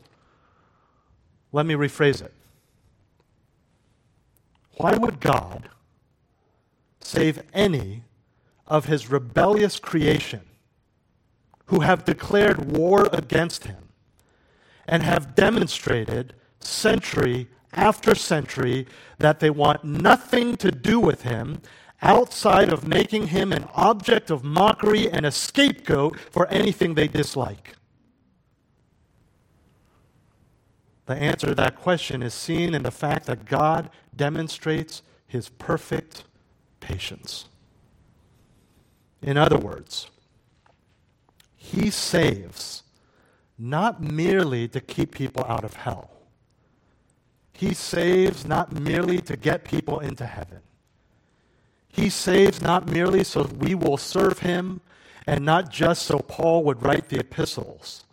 let 1.53 1.67
me 1.67 1.75
rephrase 1.75 2.23
it. 2.23 2.33
Why 4.77 4.97
would 4.97 5.21
God 5.21 5.69
save 7.01 7.43
any 7.53 8.05
of 8.67 8.87
his 8.87 9.11
rebellious 9.11 9.79
creation 9.79 10.43
who 11.67 11.81
have 11.81 12.05
declared 12.05 12.77
war 12.77 13.09
against 13.13 13.65
him 13.65 13.89
and 14.87 15.03
have 15.03 15.35
demonstrated 15.35 16.35
century 16.61 17.49
after 17.73 18.15
century 18.15 18.87
that 19.19 19.41
they 19.41 19.51
want 19.51 19.85
nothing 19.85 20.57
to 20.57 20.71
do 20.71 20.99
with 20.99 21.23
him 21.23 21.61
outside 22.01 22.73
of 22.73 22.87
making 22.87 23.29
him 23.29 23.53
an 23.53 23.67
object 23.75 24.31
of 24.31 24.45
mockery 24.45 25.11
and 25.11 25.27
a 25.27 25.31
scapegoat 25.31 26.19
for 26.19 26.47
anything 26.49 26.95
they 26.95 27.09
dislike? 27.09 27.75
The 31.07 31.17
answer 31.17 31.49
to 31.49 31.55
that 31.55 31.77
question 31.77 32.23
is 32.23 32.35
seen 32.35 32.75
in 32.75 32.83
the 32.83 32.91
fact 32.91 33.27
that 33.27 33.47
God 33.47 33.91
demonstrates 34.15 35.03
his 35.27 35.49
perfect 35.49 36.25
patience. 36.81 37.47
In 39.23 39.37
other 39.37 39.59
words, 39.59 40.11
he 41.57 41.91
saves 41.91 42.83
not 43.59 44.01
merely 44.01 44.69
to 44.69 44.81
keep 44.81 45.13
people 45.13 45.45
out 45.49 45.65
of 45.65 45.75
hell. 45.75 46.11
He 47.53 47.75
saves 47.75 48.47
not 48.47 48.73
merely 48.73 49.21
to 49.23 49.37
get 49.37 49.65
people 49.65 49.99
into 49.99 50.27
heaven. 50.27 50.61
He 51.89 52.09
saves 52.09 52.63
not 52.63 52.89
merely 52.89 53.25
so 53.25 53.43
we 53.43 53.75
will 53.75 53.97
serve 53.97 54.41
him 54.41 54.81
and 55.27 55.45
not 55.45 55.71
just 55.71 56.03
so 56.03 56.21
Paul 56.21 56.63
would 56.65 56.83
write 56.83 57.09
the 57.09 57.19
epistles. 57.19 58.05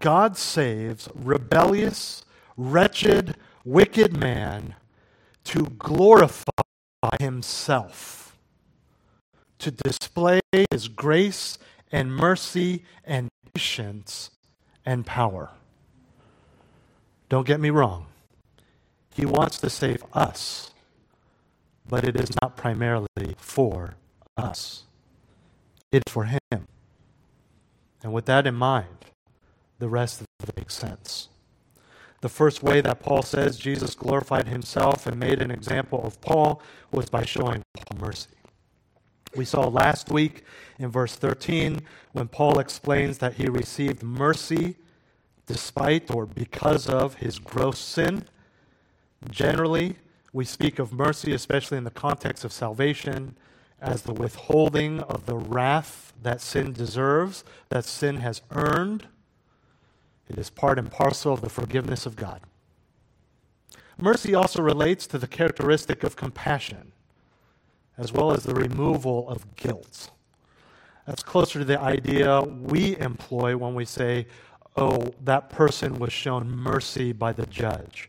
God 0.00 0.36
saves 0.36 1.08
rebellious, 1.14 2.24
wretched, 2.56 3.36
wicked 3.64 4.16
man 4.16 4.74
to 5.44 5.64
glorify 5.78 6.62
himself, 7.20 8.36
to 9.58 9.70
display 9.70 10.40
his 10.70 10.88
grace 10.88 11.58
and 11.92 12.14
mercy 12.14 12.84
and 13.04 13.28
patience 13.54 14.30
and 14.84 15.06
power. 15.06 15.50
Don't 17.28 17.46
get 17.46 17.60
me 17.60 17.70
wrong. 17.70 18.06
He 19.14 19.24
wants 19.24 19.58
to 19.58 19.70
save 19.70 20.04
us, 20.12 20.70
but 21.88 22.04
it 22.04 22.16
is 22.16 22.30
not 22.40 22.56
primarily 22.56 23.06
for 23.38 23.94
us. 24.36 24.84
It's 25.92 26.10
for 26.10 26.24
Him. 26.24 26.66
And 28.02 28.12
with 28.12 28.26
that 28.26 28.46
in 28.46 28.54
mind, 28.54 29.06
the 29.78 29.88
rest 29.88 30.20
of 30.20 30.26
it 30.48 30.56
makes 30.56 30.74
sense. 30.74 31.29
The 32.20 32.28
first 32.28 32.62
way 32.62 32.80
that 32.82 33.00
Paul 33.00 33.22
says 33.22 33.56
Jesus 33.56 33.94
glorified 33.94 34.48
himself 34.48 35.06
and 35.06 35.18
made 35.18 35.40
an 35.40 35.50
example 35.50 36.02
of 36.04 36.20
Paul 36.20 36.62
was 36.92 37.08
by 37.08 37.24
showing 37.24 37.62
Paul 37.74 37.98
mercy. 37.98 38.30
We 39.34 39.44
saw 39.44 39.68
last 39.68 40.10
week 40.10 40.44
in 40.78 40.90
verse 40.90 41.14
13 41.14 41.80
when 42.12 42.28
Paul 42.28 42.58
explains 42.58 43.18
that 43.18 43.34
he 43.34 43.46
received 43.46 44.02
mercy 44.02 44.76
despite 45.46 46.14
or 46.14 46.26
because 46.26 46.88
of 46.88 47.14
his 47.16 47.38
gross 47.38 47.78
sin. 47.78 48.24
Generally, 49.30 49.96
we 50.32 50.44
speak 50.44 50.78
of 50.78 50.92
mercy, 50.92 51.32
especially 51.32 51.78
in 51.78 51.84
the 51.84 51.90
context 51.90 52.44
of 52.44 52.52
salvation, 52.52 53.36
as 53.80 54.02
the 54.02 54.12
withholding 54.12 55.00
of 55.00 55.26
the 55.26 55.36
wrath 55.36 56.12
that 56.22 56.40
sin 56.40 56.72
deserves, 56.72 57.44
that 57.70 57.84
sin 57.84 58.16
has 58.18 58.42
earned. 58.52 59.08
It 60.30 60.38
is 60.38 60.48
part 60.48 60.78
and 60.78 60.90
parcel 60.90 61.32
of 61.32 61.40
the 61.40 61.48
forgiveness 61.48 62.06
of 62.06 62.16
God. 62.16 62.40
Mercy 63.98 64.34
also 64.34 64.62
relates 64.62 65.06
to 65.08 65.18
the 65.18 65.26
characteristic 65.26 66.04
of 66.04 66.16
compassion 66.16 66.92
as 67.98 68.12
well 68.12 68.32
as 68.32 68.44
the 68.44 68.54
removal 68.54 69.28
of 69.28 69.56
guilt. 69.56 70.10
That's 71.06 71.22
closer 71.22 71.58
to 71.58 71.64
the 71.64 71.80
idea 71.80 72.40
we 72.40 72.96
employ 72.98 73.56
when 73.56 73.74
we 73.74 73.84
say, 73.84 74.26
oh, 74.76 75.12
that 75.24 75.50
person 75.50 75.98
was 75.98 76.12
shown 76.12 76.48
mercy 76.48 77.12
by 77.12 77.32
the 77.32 77.46
judge 77.46 78.08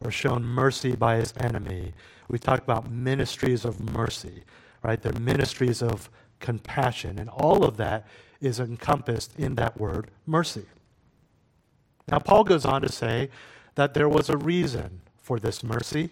or 0.00 0.10
shown 0.10 0.42
mercy 0.42 0.96
by 0.96 1.16
his 1.16 1.34
enemy. 1.38 1.92
We 2.28 2.38
talk 2.38 2.62
about 2.62 2.90
ministries 2.90 3.64
of 3.64 3.94
mercy, 3.94 4.42
right? 4.82 5.00
They're 5.00 5.12
ministries 5.12 5.82
of 5.82 6.10
compassion. 6.40 7.18
And 7.18 7.28
all 7.28 7.62
of 7.64 7.76
that 7.76 8.06
is 8.40 8.58
encompassed 8.58 9.38
in 9.38 9.54
that 9.56 9.78
word 9.78 10.10
mercy. 10.26 10.64
Now, 12.08 12.18
Paul 12.18 12.44
goes 12.44 12.64
on 12.64 12.82
to 12.82 12.90
say 12.90 13.30
that 13.74 13.94
there 13.94 14.08
was 14.08 14.28
a 14.28 14.36
reason 14.36 15.00
for 15.22 15.38
this 15.38 15.62
mercy. 15.62 16.10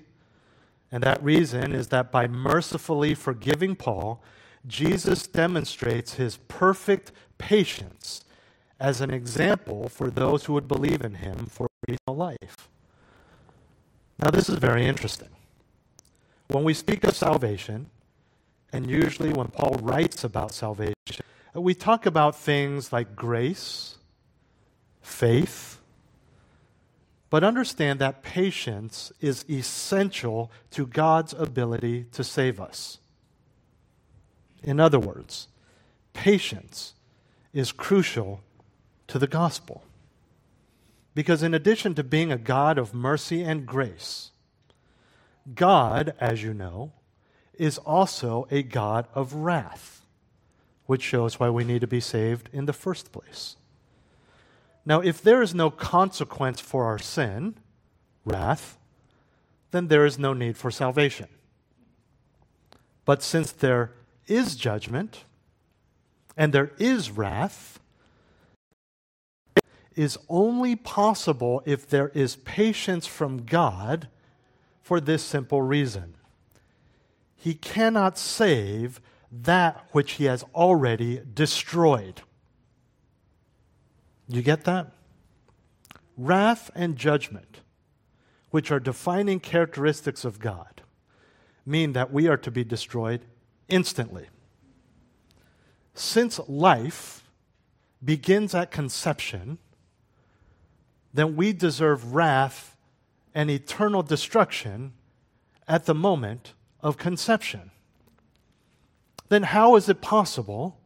And 0.92 1.02
that 1.02 1.22
reason 1.22 1.72
is 1.72 1.88
that 1.88 2.10
by 2.10 2.26
mercifully 2.26 3.14
forgiving 3.14 3.76
Paul, 3.76 4.22
Jesus 4.66 5.26
demonstrates 5.26 6.14
his 6.14 6.38
perfect 6.48 7.12
patience 7.38 8.24
as 8.78 9.00
an 9.00 9.10
example 9.10 9.88
for 9.88 10.10
those 10.10 10.44
who 10.44 10.54
would 10.54 10.68
believe 10.68 11.02
in 11.02 11.14
him 11.16 11.46
for 11.46 11.68
eternal 11.86 12.16
life. 12.16 12.68
Now, 14.18 14.30
this 14.30 14.48
is 14.48 14.56
very 14.56 14.86
interesting. 14.86 15.28
When 16.48 16.64
we 16.64 16.74
speak 16.74 17.04
of 17.04 17.14
salvation, 17.14 17.86
and 18.72 18.88
usually 18.88 19.32
when 19.32 19.48
Paul 19.48 19.78
writes 19.82 20.24
about 20.24 20.52
salvation, 20.52 20.94
we 21.54 21.74
talk 21.74 22.06
about 22.06 22.36
things 22.36 22.92
like 22.92 23.16
grace, 23.16 23.96
faith, 25.00 25.79
but 27.30 27.44
understand 27.44 28.00
that 28.00 28.22
patience 28.22 29.12
is 29.20 29.44
essential 29.48 30.50
to 30.72 30.84
God's 30.84 31.32
ability 31.32 32.06
to 32.12 32.24
save 32.24 32.60
us. 32.60 32.98
In 34.62 34.80
other 34.80 34.98
words, 34.98 35.48
patience 36.12 36.94
is 37.52 37.72
crucial 37.72 38.40
to 39.06 39.18
the 39.18 39.28
gospel. 39.28 39.84
Because 41.14 41.42
in 41.42 41.54
addition 41.54 41.94
to 41.94 42.04
being 42.04 42.30
a 42.30 42.38
God 42.38 42.78
of 42.78 42.94
mercy 42.94 43.42
and 43.42 43.66
grace, 43.66 44.30
God, 45.54 46.14
as 46.20 46.42
you 46.42 46.52
know, 46.52 46.92
is 47.54 47.78
also 47.78 48.46
a 48.50 48.62
God 48.62 49.06
of 49.14 49.34
wrath, 49.34 50.04
which 50.86 51.02
shows 51.02 51.38
why 51.38 51.50
we 51.50 51.64
need 51.64 51.80
to 51.80 51.86
be 51.86 52.00
saved 52.00 52.48
in 52.52 52.66
the 52.66 52.72
first 52.72 53.12
place. 53.12 53.56
Now, 54.84 55.00
if 55.00 55.22
there 55.22 55.42
is 55.42 55.54
no 55.54 55.70
consequence 55.70 56.60
for 56.60 56.84
our 56.84 56.98
sin, 56.98 57.54
wrath, 58.24 58.78
then 59.70 59.88
there 59.88 60.06
is 60.06 60.18
no 60.18 60.32
need 60.32 60.56
for 60.56 60.70
salvation. 60.70 61.28
But 63.04 63.22
since 63.22 63.52
there 63.52 63.92
is 64.26 64.56
judgment 64.56 65.24
and 66.36 66.52
there 66.52 66.72
is 66.78 67.10
wrath, 67.10 67.80
is 69.96 70.16
only 70.28 70.76
possible 70.76 71.62
if 71.66 71.88
there 71.88 72.08
is 72.14 72.36
patience 72.36 73.06
from 73.06 73.44
God 73.44 74.08
for 74.80 75.00
this 75.00 75.22
simple 75.22 75.62
reason. 75.62 76.14
He 77.36 77.54
cannot 77.54 78.16
save 78.16 79.00
that 79.30 79.86
which 79.92 80.12
he 80.12 80.24
has 80.24 80.44
already 80.54 81.20
destroyed. 81.34 82.22
You 84.30 84.42
get 84.42 84.64
that? 84.64 84.92
Wrath 86.16 86.70
and 86.74 86.96
judgment, 86.96 87.62
which 88.50 88.70
are 88.70 88.78
defining 88.78 89.40
characteristics 89.40 90.24
of 90.24 90.38
God, 90.38 90.82
mean 91.66 91.94
that 91.94 92.12
we 92.12 92.28
are 92.28 92.36
to 92.36 92.50
be 92.50 92.62
destroyed 92.62 93.22
instantly. 93.68 94.28
Since 95.94 96.38
life 96.48 97.28
begins 98.04 98.54
at 98.54 98.70
conception, 98.70 99.58
then 101.12 101.34
we 101.34 101.52
deserve 101.52 102.14
wrath 102.14 102.76
and 103.34 103.50
eternal 103.50 104.02
destruction 104.02 104.92
at 105.66 105.86
the 105.86 105.94
moment 105.94 106.54
of 106.80 106.96
conception. 106.96 107.72
Then, 109.28 109.42
how 109.42 109.74
is 109.74 109.88
it 109.88 110.00
possible 110.00 110.78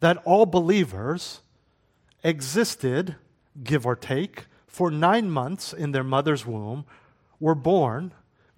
that 0.00 0.16
all 0.24 0.46
believers 0.46 1.40
existed, 2.22 3.16
give 3.62 3.86
or 3.86 3.96
take, 3.96 4.46
for 4.66 4.90
nine 4.90 5.30
months 5.30 5.72
in 5.72 5.92
their 5.92 6.04
mother's 6.04 6.46
womb, 6.46 6.84
were 7.40 7.54
born, 7.54 8.12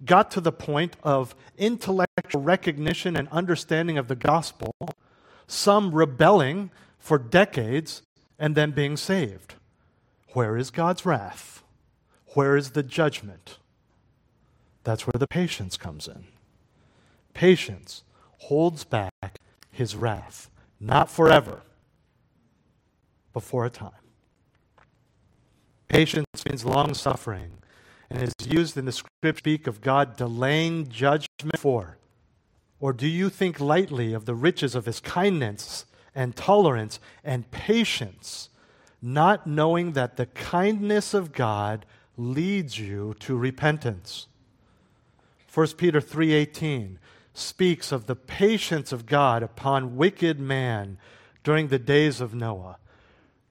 got 0.05 0.31
to 0.31 0.41
the 0.41 0.51
point 0.51 0.95
of 1.03 1.35
intellectual 1.57 2.41
recognition 2.41 3.15
and 3.15 3.27
understanding 3.29 3.97
of 3.97 4.07
the 4.07 4.15
gospel, 4.15 4.73
some 5.47 5.93
rebelling 5.93 6.71
for 6.97 7.17
decades 7.17 8.01
and 8.39 8.55
then 8.55 8.71
being 8.71 8.97
saved. 8.97 9.55
where 10.33 10.55
is 10.55 10.71
God's 10.71 11.05
wrath? 11.05 11.61
Where 12.35 12.55
is 12.55 12.71
the 12.71 12.83
judgment? 12.83 13.57
That's 14.83 15.05
where 15.05 15.19
the 15.19 15.27
patience 15.27 15.75
comes 15.77 16.07
in. 16.07 16.25
Patience 17.33 18.03
holds 18.39 18.83
back 18.83 19.39
his 19.71 19.95
wrath, 19.95 20.49
not 20.79 21.09
forever, 21.09 21.63
but 23.33 23.43
for 23.43 23.65
a 23.65 23.69
time. 23.69 23.91
Patience 25.87 26.25
means 26.47 26.65
long 26.65 26.93
suffering 26.93 27.51
and 28.09 28.21
is 28.23 28.33
used 28.47 28.77
in 28.77 28.85
the 28.85 28.91
scripture 28.91 29.11
speak 29.39 29.67
of 29.67 29.81
God 29.81 30.17
delaying 30.17 30.89
judgment 30.89 31.57
for. 31.57 31.97
Or 32.79 32.91
do 32.91 33.07
you 33.07 33.29
think 33.29 33.59
lightly 33.59 34.13
of 34.13 34.25
the 34.25 34.33
riches 34.33 34.73
of 34.73 34.85
his 34.85 34.99
kindness 34.99 35.85
and 36.15 36.35
tolerance 36.35 36.99
and 37.23 37.49
patience, 37.51 38.49
not 39.01 39.45
knowing 39.45 39.91
that 39.91 40.17
the 40.17 40.25
kindness 40.25 41.13
of 41.13 41.31
God 41.31 41.85
leads 42.17 42.79
you 42.79 43.15
to 43.19 43.37
repentance? 43.37 44.27
1 45.53 45.77
Peter 45.77 46.01
3:18 46.01 46.97
speaks 47.33 47.91
of 47.91 48.07
the 48.07 48.15
patience 48.15 48.91
of 48.91 49.05
God 49.05 49.43
upon 49.43 49.95
wicked 49.95 50.39
man 50.39 50.97
during 51.43 51.67
the 51.67 51.79
days 51.79 52.19
of 52.19 52.33
Noah 52.33 52.77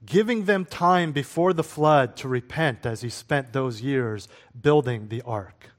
giving 0.05 0.45
them 0.45 0.65
time 0.65 1.13
before 1.13 1.53
the 1.53 1.65
flood 1.65 2.17
to 2.17 2.29
repent 2.29 2.87
as 2.87 3.03
he 3.03 3.09
spent 3.09 3.53
those 3.53 3.83
years 3.83 4.29
building 4.61 5.09
the 5.09 5.23
ark. 5.23 5.71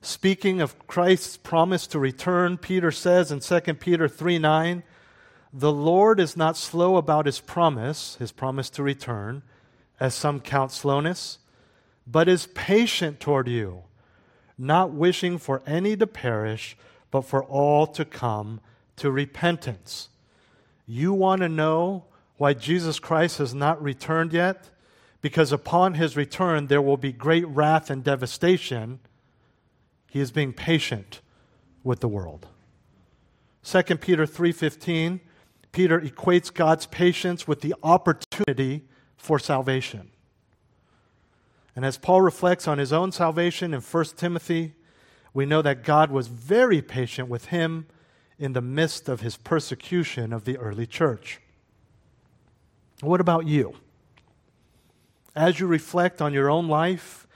Speaking 0.00 0.60
of 0.60 0.86
Christ's 0.88 1.36
promise 1.36 1.86
to 1.88 1.98
return, 1.98 2.58
Peter 2.58 2.90
says 2.90 3.30
in 3.30 3.38
2 3.38 3.74
Peter 3.74 4.08
3 4.08 4.38
9, 4.38 4.82
the 5.52 5.72
Lord 5.72 6.18
is 6.18 6.36
not 6.36 6.56
slow 6.56 6.96
about 6.96 7.26
his 7.26 7.38
promise, 7.38 8.16
his 8.16 8.32
promise 8.32 8.70
to 8.70 8.82
return, 8.82 9.42
as 10.00 10.14
some 10.14 10.40
count 10.40 10.72
slowness, 10.72 11.38
but 12.06 12.28
is 12.28 12.46
patient 12.54 13.20
toward 13.20 13.46
you, 13.46 13.82
not 14.56 14.92
wishing 14.92 15.38
for 15.38 15.62
any 15.66 15.96
to 15.96 16.06
perish, 16.06 16.76
but 17.10 17.20
for 17.20 17.44
all 17.44 17.86
to 17.86 18.04
come 18.04 18.60
to 18.96 19.10
repentance. 19.10 20.08
You 20.86 21.12
want 21.12 21.42
to 21.42 21.48
know 21.48 22.04
why 22.36 22.54
Jesus 22.54 22.98
Christ 22.98 23.38
has 23.38 23.54
not 23.54 23.82
returned 23.82 24.32
yet? 24.32 24.70
Because 25.20 25.52
upon 25.52 25.94
his 25.94 26.16
return, 26.16 26.66
there 26.66 26.82
will 26.82 26.96
be 26.96 27.12
great 27.12 27.46
wrath 27.46 27.90
and 27.90 28.02
devastation. 28.02 28.98
He 30.10 30.20
is 30.20 30.32
being 30.32 30.52
patient 30.52 31.20
with 31.84 32.00
the 32.00 32.08
world. 32.08 32.48
2 33.62 34.00
Peter 34.00 34.26
3:15 34.26 35.20
Peter 35.70 35.98
equates 36.00 36.52
God's 36.52 36.86
patience 36.86 37.48
with 37.48 37.62
the 37.62 37.74
opportunity 37.82 38.82
for 39.16 39.38
salvation. 39.38 40.10
And 41.74 41.84
as 41.84 41.96
Paul 41.96 42.20
reflects 42.20 42.68
on 42.68 42.76
his 42.76 42.92
own 42.92 43.12
salvation 43.12 43.72
in 43.72 43.80
1 43.80 44.16
Timothy, 44.18 44.74
we 45.32 45.46
know 45.46 45.62
that 45.62 45.82
God 45.82 46.10
was 46.10 46.28
very 46.28 46.82
patient 46.82 47.28
with 47.28 47.46
him 47.46 47.86
in 48.38 48.52
the 48.52 48.60
midst 48.60 49.08
of 49.08 49.22
his 49.22 49.38
persecution 49.38 50.32
of 50.32 50.44
the 50.44 50.58
early 50.58 50.86
church. 50.86 51.40
What 53.02 53.20
about 53.20 53.48
you? 53.48 53.74
As 55.34 55.58
you 55.58 55.66
reflect 55.66 56.22
on 56.22 56.32
your 56.32 56.48
own 56.48 56.68
life 56.68 57.26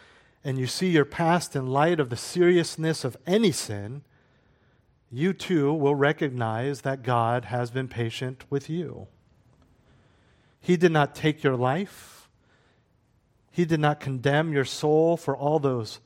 and 0.44 0.58
you 0.58 0.68
see 0.68 0.90
your 0.90 1.04
past 1.04 1.56
in 1.56 1.66
light 1.66 1.98
of 1.98 2.08
the 2.08 2.16
seriousness 2.16 3.02
of 3.02 3.16
any 3.26 3.50
sin, 3.50 4.02
you 5.10 5.32
too 5.32 5.74
will 5.74 5.96
recognize 5.96 6.82
that 6.82 7.02
God 7.02 7.46
has 7.46 7.72
been 7.72 7.88
patient 7.88 8.44
with 8.48 8.70
you. 8.70 9.08
He 10.60 10.76
did 10.76 10.92
not 10.92 11.16
take 11.16 11.42
your 11.42 11.56
life, 11.56 12.28
He 13.50 13.64
did 13.64 13.80
not 13.80 13.98
condemn 13.98 14.52
your 14.52 14.64
soul 14.64 15.16
for 15.16 15.36
all 15.36 15.58
those 15.58 15.98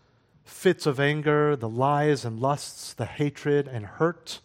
fits 0.42 0.86
of 0.86 0.98
anger, 0.98 1.54
the 1.54 1.68
lies 1.68 2.24
and 2.24 2.40
lusts, 2.40 2.94
the 2.94 3.04
hatred 3.04 3.68
and 3.68 3.84
hurt. 3.84 4.40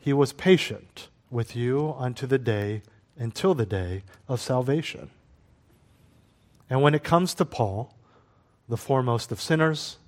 He 0.00 0.12
was 0.12 0.32
patient 0.32 1.10
with 1.30 1.54
you 1.54 1.94
unto 1.96 2.26
the 2.26 2.38
day 2.38 2.82
until 3.18 3.54
the 3.54 3.66
day 3.66 4.02
of 4.28 4.40
salvation. 4.40 5.10
And 6.70 6.82
when 6.82 6.94
it 6.94 7.04
comes 7.04 7.34
to 7.34 7.44
Paul, 7.44 7.94
the 8.68 8.76
foremost 8.76 9.30
of 9.30 9.40
sinners, 9.40 9.98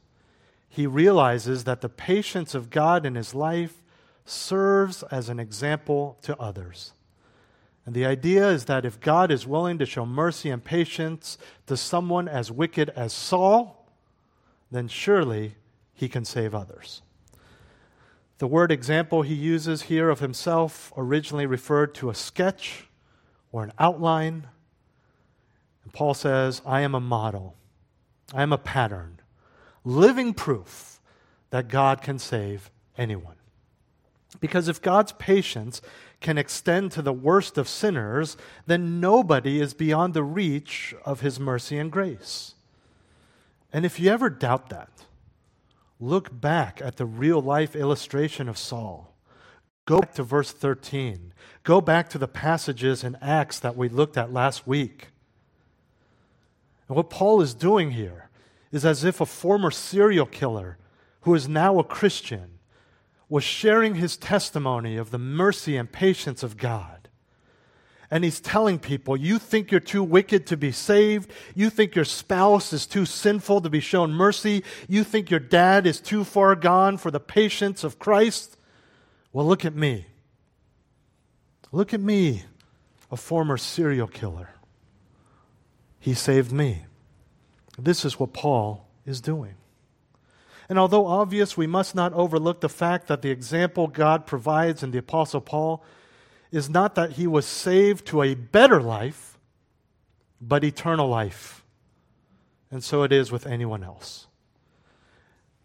he 0.69 0.87
realizes 0.87 1.65
that 1.65 1.83
the 1.83 1.89
patience 1.89 2.55
of 2.55 2.71
God 2.71 3.05
in 3.05 3.15
his 3.15 3.35
life 3.35 3.83
serves 4.25 5.03
as 5.05 5.29
an 5.29 5.39
example 5.39 6.19
to 6.23 6.39
others. 6.41 6.93
And 7.87 7.95
the 7.95 8.07
idea 8.07 8.49
is 8.49 8.65
that 8.65 8.87
if 8.87 8.99
God 8.99 9.31
is 9.31 9.47
willing 9.47 9.79
to 9.79 9.87
show 9.87 10.07
mercy 10.07 10.49
and 10.51 10.65
patience 10.65 11.37
to 11.67 11.77
someone 11.77 12.29
as 12.29 12.51
wicked 12.51 12.89
as 12.91 13.13
Saul, 13.13 13.87
then 14.71 14.89
surely 14.89 15.57
he 15.93 16.09
can 16.09 16.25
save 16.25 16.55
others. 16.55 17.03
The 18.39 18.47
word 18.47 18.73
example 18.73 19.23
he 19.23 19.35
uses 19.35 19.83
here 19.83 20.09
of 20.09 20.21
himself 20.21 20.93
originally 20.97 21.47
referred 21.47 21.95
to 21.97 22.11
a 22.11 22.15
sketch 22.15 22.89
or 23.55 23.63
an 23.63 23.73
outline. 23.79 24.49
And 25.85 25.93
Paul 25.93 26.13
says, 26.13 26.61
I 26.67 26.81
am 26.81 26.93
a 26.93 27.01
model, 27.01 27.55
I 28.35 28.43
am 28.43 28.53
a 28.53 28.59
pattern, 28.59 29.21
living 29.85 30.35
proof 30.35 30.99
that 31.51 31.69
God 31.69 32.03
can 32.03 32.19
save 32.19 32.69
anyone. 32.99 33.37
Because 34.41 34.67
if 34.67 34.83
God's 34.83 35.13
patience 35.13 35.81
can 36.21 36.37
extend 36.37 36.91
to 36.93 37.03
the 37.03 37.13
worst 37.13 37.57
of 37.57 37.69
sinners, 37.69 38.37
then 38.67 38.99
nobody 38.99 39.61
is 39.61 39.73
beyond 39.73 40.15
the 40.15 40.25
reach 40.25 40.93
of 41.05 41.21
his 41.21 41.39
mercy 41.39 41.79
and 41.79 41.93
grace. 41.93 42.57
And 43.73 43.87
if 43.87 44.01
you 44.01 44.11
ever 44.11 44.31
doubt 44.31 44.69
that, 44.71 45.05
look 46.01 46.41
back 46.41 46.83
at 46.83 46.97
the 46.97 47.07
real 47.07 47.41
life 47.41 47.77
illustration 47.77 48.49
of 48.49 48.59
Saul. 48.59 49.15
Go 49.87 50.01
back 50.01 50.15
to 50.15 50.25
verse 50.25 50.51
13. 50.51 51.34
Go 51.65 51.81
back 51.81 52.11
to 52.11 52.19
the 52.19 52.29
passages 52.29 53.03
in 53.03 53.17
Acts 53.23 53.59
that 53.59 53.77
we 53.77 53.89
looked 53.89 54.19
at 54.19 54.33
last 54.33 54.67
week. 54.67 55.09
And 56.89 56.97
what 56.97 57.09
Paul 57.09 57.41
is 57.41 57.55
doing 57.55 57.93
here 57.93 58.29
is 58.71 58.85
as 58.85 59.03
if 59.03 59.21
a 59.21 59.27
former 59.27 59.71
serial 59.71 60.27
killer 60.27 60.77
who 61.23 61.35
is 61.35 61.49
now 61.49 61.79
a 61.79 61.85
Christian 61.85 62.59
was 63.31 63.45
sharing 63.45 63.95
his 63.95 64.19
testimony 64.19 64.99
of 64.99 65.11
the 65.11 65.19
mercy 65.19 65.79
and 65.79 65.91
patience 65.91 66.43
of 66.43 66.59
God. 66.59 67.09
And 68.11 68.23
he's 68.23 68.41
telling 68.41 68.79
people, 68.79 69.17
you 69.17 69.39
think 69.39 69.71
you're 69.71 69.81
too 69.81 70.05
wicked 70.05 70.47
to 70.49 70.59
be 70.59 70.71
saved. 70.71 71.31
You 71.55 71.71
think 71.71 71.95
your 71.95 72.05
spouse 72.05 72.75
is 72.75 72.87
too 72.87 73.07
sinful 73.07 73.63
to 73.63 73.71
be 73.71 73.81
shown 73.81 74.13
mercy. 74.13 74.63
You 74.87 75.03
think 75.03 75.31
your 75.31 75.41
dad 75.41 75.87
is 75.87 75.99
too 75.99 76.25
far 76.25 76.55
gone 76.55 76.99
for 76.99 77.11
the 77.11 77.19
patience 77.19 77.83
of 77.83 77.99
Christ. 77.99 78.59
Well, 79.33 79.47
look 79.47 79.65
at 79.65 79.75
me. 79.75 80.07
Look 81.75 81.93
at 81.93 82.01
me, 82.01 82.45
a 83.11 83.17
former 83.17 83.57
serial 83.57 84.07
killer. 84.07 84.51
He 85.99 86.15
saved 86.15 86.53
me. 86.53 86.85
This 87.77 88.05
is 88.05 88.17
what 88.17 88.33
Paul 88.33 88.87
is 89.05 89.21
doing. 89.21 89.57
And 90.69 90.79
although 90.79 91.09
obvious, 91.09 91.57
we 91.57 91.67
must 91.67 91.97
not 91.97 92.13
overlook 92.13 92.61
the 92.61 92.69
fact 92.69 93.09
that 93.09 93.23
the 93.23 93.31
example 93.31 93.89
God 93.89 94.25
provides 94.25 94.85
in 94.85 94.93
the 94.93 94.99
Apostle 94.99 95.41
Paul 95.41 95.83
is 96.53 96.71
not 96.71 96.95
that 96.95 97.15
he 97.15 97.27
was 97.27 97.45
saved 97.45 98.07
to 98.07 98.23
a 98.23 98.37
better 98.37 98.81
life, 98.81 99.37
but 100.41 100.63
eternal 100.63 101.09
life. 101.09 101.65
And 102.71 102.85
so 102.85 103.03
it 103.03 103.13
is 103.13 103.33
with 103.33 103.49
anyone 103.49 103.83
else. 103.83 104.29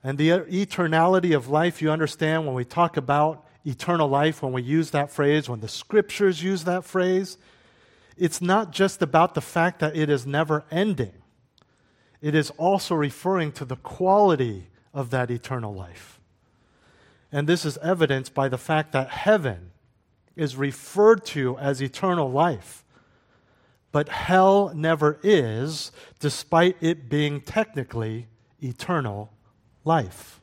And 0.04 0.18
the 0.18 0.30
eternality 0.30 1.36
of 1.36 1.50
life, 1.50 1.84
you 1.84 1.92
understand, 1.92 2.48
when 2.48 2.56
we 2.56 2.66
talk 2.66 2.98
about 2.98 3.46
eternal 3.66 4.08
life, 4.08 4.42
when 4.42 4.54
we 4.54 4.62
use 4.62 4.92
that 4.92 5.12
phrase, 5.12 5.50
when 5.50 5.60
the 5.60 5.68
scriptures 5.68 6.44
use 6.44 6.64
that 6.64 6.84
phrase, 6.84 7.38
it's 8.18 8.42
not 8.42 8.72
just 8.72 9.02
about 9.02 9.34
the 9.34 9.42
fact 9.42 9.80
that 9.80 9.96
it 9.96 10.10
is 10.10 10.26
never 10.26 10.66
ending, 10.72 11.14
it 12.22 12.36
is 12.36 12.52
also 12.52 12.96
referring 12.96 13.52
to 13.54 13.66
the 13.66 13.78
quality 13.78 14.68
of 14.94 15.10
that 15.12 15.32
eternal 15.32 15.74
life. 15.74 16.20
And 17.32 17.48
this 17.48 17.64
is 17.64 17.78
evidenced 17.78 18.34
by 18.34 18.50
the 18.50 18.58
fact 18.58 18.92
that 18.92 19.10
heaven 19.10 19.72
is 20.36 20.56
referred 20.56 21.26
to 21.26 21.58
as 21.60 21.82
eternal 21.82 22.30
life. 22.30 22.84
But 23.92 24.10
hell 24.10 24.72
never 24.76 25.20
is, 25.24 25.92
despite 26.20 26.78
it 26.82 27.10
being 27.10 27.42
technically 27.42 28.28
eternal 28.62 29.32
life. 29.84 30.39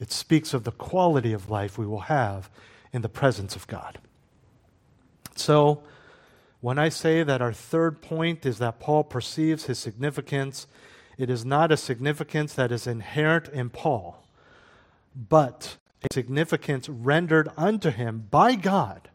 It 0.00 0.12
speaks 0.12 0.54
of 0.54 0.64
the 0.64 0.72
quality 0.72 1.32
of 1.32 1.50
life 1.50 1.76
we 1.76 1.86
will 1.86 2.00
have 2.00 2.50
in 2.92 3.02
the 3.02 3.08
presence 3.08 3.56
of 3.56 3.66
God. 3.66 3.98
So, 5.34 5.82
when 6.60 6.78
I 6.78 6.88
say 6.88 7.22
that 7.22 7.40
our 7.40 7.52
third 7.52 8.02
point 8.02 8.44
is 8.44 8.58
that 8.58 8.80
Paul 8.80 9.04
perceives 9.04 9.66
his 9.66 9.78
significance, 9.78 10.66
it 11.16 11.30
is 11.30 11.44
not 11.44 11.70
a 11.70 11.76
significance 11.76 12.54
that 12.54 12.72
is 12.72 12.86
inherent 12.86 13.48
in 13.48 13.70
Paul, 13.70 14.24
but 15.14 15.76
a 16.02 16.12
significance 16.12 16.88
rendered 16.88 17.48
unto 17.56 17.90
him 17.90 18.26
by 18.30 18.54
God, 18.54 19.08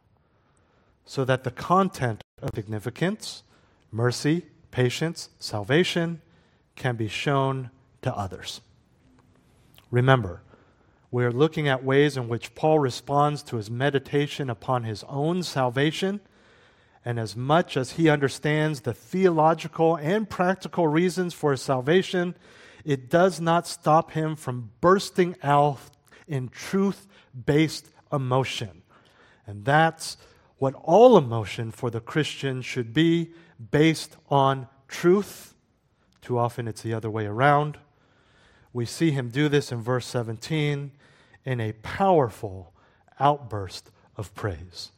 so 1.05 1.25
that 1.25 1.43
the 1.43 1.51
content 1.51 2.21
of 2.41 2.51
significance 2.55 3.43
mercy, 3.91 4.45
patience, 4.71 5.29
salvation 5.39 6.21
can 6.75 6.95
be 6.95 7.07
shown 7.07 7.69
to 8.01 8.13
others. 8.15 8.61
Remember, 9.91 10.41
we 11.13 11.23
are 11.23 11.31
looking 11.31 11.67
at 11.67 11.83
ways 11.83 12.17
in 12.17 12.27
which 12.27 12.55
Paul 12.55 12.79
responds 12.79 13.43
to 13.43 13.57
his 13.57 13.69
meditation 13.69 14.49
upon 14.49 14.83
his 14.83 15.03
own 15.03 15.43
salvation. 15.43 16.21
And 17.05 17.19
as 17.19 17.35
much 17.35 17.77
as 17.77 17.91
he 17.91 18.09
understands 18.09 18.81
the 18.81 18.95
theological 18.95 19.95
and 19.95 20.27
practical 20.27 20.87
reasons 20.87 21.35
for 21.35 21.51
his 21.51 21.61
salvation, 21.61 22.33
it 22.83 23.11
does 23.11 23.39
not 23.39 23.67
stop 23.67 24.13
him 24.13 24.35
from 24.35 24.71
bursting 24.81 25.35
out 25.43 25.77
in 26.27 26.49
truth 26.49 27.05
based 27.45 27.91
emotion. 28.11 28.81
And 29.45 29.65
that's 29.65 30.17
what 30.57 30.73
all 30.81 31.15
emotion 31.15 31.69
for 31.69 31.91
the 31.91 32.01
Christian 32.01 32.63
should 32.63 32.91
be 32.91 33.33
based 33.69 34.17
on 34.31 34.67
truth. 34.87 35.53
Too 36.23 36.39
often 36.39 36.67
it's 36.67 36.81
the 36.81 36.95
other 36.95 37.11
way 37.11 37.27
around. 37.27 37.77
We 38.73 38.87
see 38.87 39.11
him 39.11 39.29
do 39.29 39.47
this 39.47 39.71
in 39.71 39.79
verse 39.79 40.07
17 40.07 40.89
in 41.45 41.59
a 41.59 41.73
powerful 41.73 42.73
outburst 43.19 43.91
of 44.15 44.33
praise. 44.35 44.91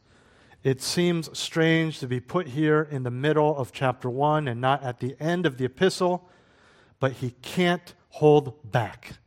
It 0.63 0.81
seems 0.81 1.37
strange 1.37 1.99
to 1.99 2.07
be 2.07 2.19
put 2.19 2.47
here 2.47 2.87
in 2.89 3.03
the 3.03 3.11
middle 3.11 3.55
of 3.55 3.71
chapter 3.71 4.09
1 4.09 4.47
and 4.47 4.59
not 4.59 4.83
at 4.83 4.99
the 4.99 5.15
end 5.19 5.45
of 5.45 5.57
the 5.57 5.65
epistle, 5.65 6.27
but 6.99 7.13
he 7.13 7.31
can't 7.41 7.93
hold 8.09 8.71
back. 8.71 9.17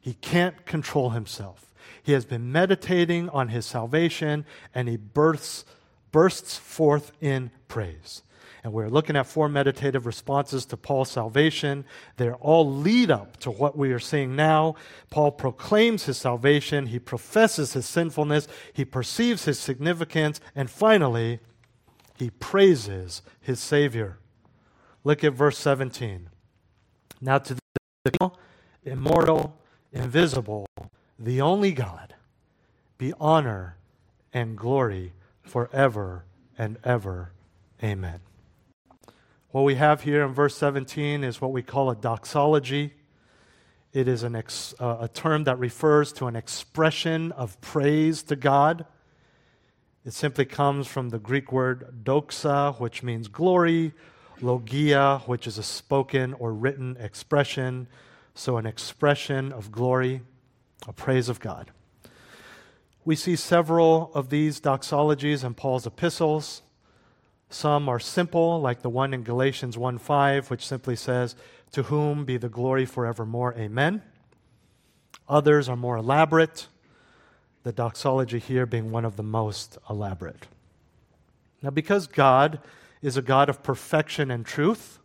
He 0.00 0.14
can't 0.14 0.66
control 0.66 1.10
himself. 1.10 1.72
He 2.02 2.12
has 2.12 2.24
been 2.26 2.52
meditating 2.52 3.28
on 3.30 3.48
his 3.48 3.64
salvation 3.64 4.44
and 4.74 4.88
he 4.88 4.96
bursts, 4.96 5.64
bursts 6.12 6.58
forth 6.58 7.12
in 7.20 7.50
praise. 7.66 8.22
And 8.64 8.72
we're 8.72 8.88
looking 8.88 9.14
at 9.14 9.26
four 9.26 9.50
meditative 9.50 10.06
responses 10.06 10.64
to 10.66 10.78
Paul's 10.78 11.10
salvation. 11.10 11.84
They 12.16 12.30
all 12.30 12.68
lead 12.68 13.10
up 13.10 13.36
to 13.40 13.50
what 13.50 13.76
we 13.76 13.92
are 13.92 13.98
seeing 13.98 14.34
now. 14.34 14.76
Paul 15.10 15.32
proclaims 15.32 16.06
his 16.06 16.16
salvation, 16.16 16.86
he 16.86 16.98
professes 16.98 17.74
his 17.74 17.84
sinfulness, 17.84 18.48
he 18.72 18.86
perceives 18.86 19.44
his 19.44 19.58
significance, 19.58 20.40
and 20.56 20.70
finally, 20.70 21.40
he 22.16 22.30
praises 22.30 23.20
his 23.38 23.60
Savior. 23.60 24.18
Look 25.04 25.22
at 25.22 25.34
verse 25.34 25.58
17. 25.58 26.30
Now, 27.20 27.36
to 27.38 27.56
the 28.04 28.30
immortal, 28.82 29.58
invisible, 29.92 30.66
the 31.18 31.42
only 31.42 31.72
God, 31.72 32.14
be 32.96 33.12
honor 33.20 33.76
and 34.32 34.56
glory 34.56 35.12
forever 35.42 36.24
and 36.56 36.78
ever. 36.82 37.32
Amen. 37.82 38.20
What 39.54 39.62
we 39.62 39.76
have 39.76 40.02
here 40.02 40.24
in 40.24 40.32
verse 40.32 40.56
17 40.56 41.22
is 41.22 41.40
what 41.40 41.52
we 41.52 41.62
call 41.62 41.88
a 41.88 41.94
doxology. 41.94 42.92
It 43.92 44.08
is 44.08 44.24
an 44.24 44.34
ex, 44.34 44.74
uh, 44.80 44.96
a 45.02 45.06
term 45.06 45.44
that 45.44 45.60
refers 45.60 46.12
to 46.14 46.26
an 46.26 46.34
expression 46.34 47.30
of 47.30 47.60
praise 47.60 48.24
to 48.24 48.34
God. 48.34 48.84
It 50.04 50.12
simply 50.12 50.44
comes 50.44 50.88
from 50.88 51.10
the 51.10 51.20
Greek 51.20 51.52
word 51.52 52.02
doxa, 52.02 52.80
which 52.80 53.04
means 53.04 53.28
glory, 53.28 53.92
logia, 54.40 55.22
which 55.26 55.46
is 55.46 55.56
a 55.56 55.62
spoken 55.62 56.34
or 56.34 56.52
written 56.52 56.96
expression. 56.98 57.86
So, 58.34 58.56
an 58.56 58.66
expression 58.66 59.52
of 59.52 59.70
glory, 59.70 60.22
a 60.88 60.92
praise 60.92 61.28
of 61.28 61.38
God. 61.38 61.70
We 63.04 63.14
see 63.14 63.36
several 63.36 64.10
of 64.14 64.30
these 64.30 64.60
doxologies 64.60 65.44
in 65.44 65.54
Paul's 65.54 65.86
epistles. 65.86 66.62
Some 67.50 67.88
are 67.88 68.00
simple, 68.00 68.60
like 68.60 68.82
the 68.82 68.90
one 68.90 69.14
in 69.14 69.22
Galatians 69.22 69.76
1:5, 69.76 70.50
which 70.50 70.66
simply 70.66 70.96
says, 70.96 71.36
"To 71.72 71.84
whom 71.84 72.24
be 72.24 72.36
the 72.36 72.48
glory 72.48 72.86
forevermore, 72.86 73.54
amen." 73.54 74.02
Others 75.28 75.68
are 75.68 75.76
more 75.76 75.96
elaborate, 75.96 76.68
the 77.62 77.72
doxology 77.72 78.38
here 78.38 78.66
being 78.66 78.90
one 78.90 79.04
of 79.04 79.16
the 79.16 79.22
most 79.22 79.78
elaborate. 79.88 80.48
Now, 81.62 81.70
because 81.70 82.06
God 82.06 82.60
is 83.00 83.16
a 83.16 83.22
God 83.22 83.48
of 83.48 83.62
perfection 83.62 84.30
and 84.30 84.44
truth, 84.44 84.98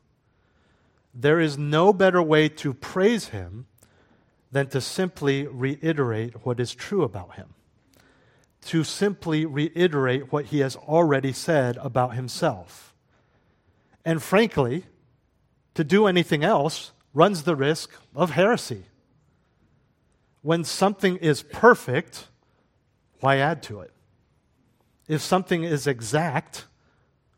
there 1.14 1.40
is 1.40 1.58
no 1.58 1.94
better 1.94 2.22
way 2.22 2.50
to 2.50 2.74
praise 2.74 3.30
Him 3.30 3.68
than 4.52 4.68
to 4.70 4.82
simply 4.82 5.48
reiterate 5.48 6.46
what 6.46 6.60
is 6.60 6.74
true 6.74 7.04
about 7.04 7.36
Him 7.36 7.54
to 8.66 8.84
simply 8.84 9.46
reiterate 9.46 10.32
what 10.32 10.46
he 10.46 10.60
has 10.60 10.76
already 10.76 11.32
said 11.32 11.78
about 11.78 12.16
himself. 12.16 12.94
And 14.06 14.22
frankly, 14.22 14.86
to 15.76 15.84
do 15.84 16.08
anything 16.08 16.44
else 16.44 16.92
runs 17.14 17.44
the 17.44 17.56
risk 17.56 17.92
of 18.16 18.32
heresy. 18.32 18.84
When 20.42 20.64
something 20.64 21.18
is 21.18 21.42
perfect, 21.42 22.28
why 23.20 23.38
add 23.38 23.64
to 23.64 23.82
it? 23.82 23.92
If 25.08 25.22
something 25.22 25.64
is 25.64 25.88
exact, 25.88 26.66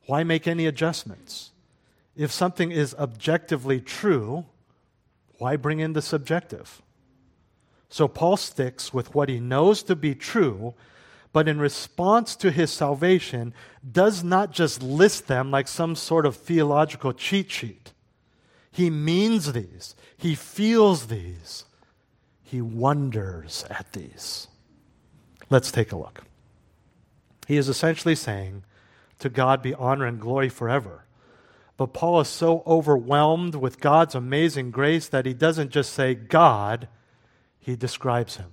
why 0.06 0.24
make 0.24 0.48
any 0.48 0.66
adjustments? 0.66 1.52
If 2.16 2.32
something 2.32 2.72
is 2.72 2.94
objectively 2.96 3.80
true, 3.80 4.46
why 5.38 5.56
bring 5.56 5.80
in 5.80 5.94
the 5.94 6.02
subjective? 6.02 6.82
So 7.90 8.08
Paul 8.08 8.38
sticks 8.38 8.94
with 8.94 9.16
what 9.16 9.30
he 9.30 9.40
knows 9.40 9.84
to 9.84 9.96
be 9.96 10.16
true 10.16 10.74
but 11.34 11.48
in 11.48 11.60
response 11.60 12.36
to 12.38 12.52
his 12.52 12.72
salvation, 12.72 13.54
does 13.90 14.24
not 14.24 14.52
just 14.52 14.84
list 14.84 15.28
them 15.28 15.50
like 15.50 15.68
some 15.68 15.96
sort 15.96 16.26
of 16.26 16.36
theological 16.36 17.14
cheat 17.14 17.50
sheet. 17.50 17.94
He 18.72 18.90
means 18.90 19.54
these, 19.54 19.96
he 20.18 20.36
feels 20.36 21.08
these, 21.08 21.66
he 22.44 22.62
wonders 22.62 23.66
at 23.70 23.92
these. 23.94 24.48
Let's 25.50 25.72
take 25.72 25.92
a 25.92 25.98
look. 25.98 26.24
He 27.48 27.58
is 27.58 27.70
essentially 27.70 28.16
saying, 28.16 28.64
To 29.20 29.30
God 29.30 29.62
be 29.62 29.74
honor 29.74 30.06
and 30.06 30.20
glory 30.20 30.50
forever. 30.50 31.06
But 31.78 31.94
Paul 31.94 32.22
is 32.22 32.28
so 32.28 32.64
overwhelmed 32.68 33.56
with 33.56 33.80
God's 33.80 34.16
amazing 34.16 34.72
grace 34.72 35.08
that 35.08 35.26
he 35.26 35.34
doesn't 35.34 35.72
just 35.72 35.94
say 35.94 36.14
God, 36.14 36.88
he 37.60 37.76
describes 37.76 38.38
him. 38.38 38.52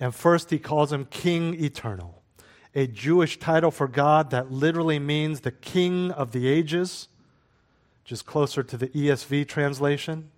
And 0.00 0.14
first, 0.14 0.50
he 0.50 0.58
calls 0.58 0.92
him 0.92 1.06
King 1.06 1.62
Eternal, 1.62 2.22
a 2.74 2.86
Jewish 2.86 3.38
title 3.38 3.70
for 3.70 3.88
God 3.88 4.30
that 4.30 4.52
literally 4.52 4.98
means 4.98 5.40
the 5.40 5.50
King 5.50 6.10
of 6.12 6.32
the 6.32 6.46
ages, 6.46 7.08
which 8.02 8.12
is 8.12 8.22
closer 8.22 8.62
to 8.62 8.76
the 8.76 8.88
ESV 8.88 9.48
translation. 9.48 10.30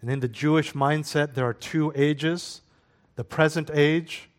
And 0.00 0.10
in 0.10 0.20
the 0.20 0.28
Jewish 0.28 0.72
mindset, 0.72 1.34
there 1.34 1.46
are 1.46 1.54
two 1.54 1.92
ages 1.94 2.60
the 3.14 3.24
present 3.24 3.70
age 3.72 4.30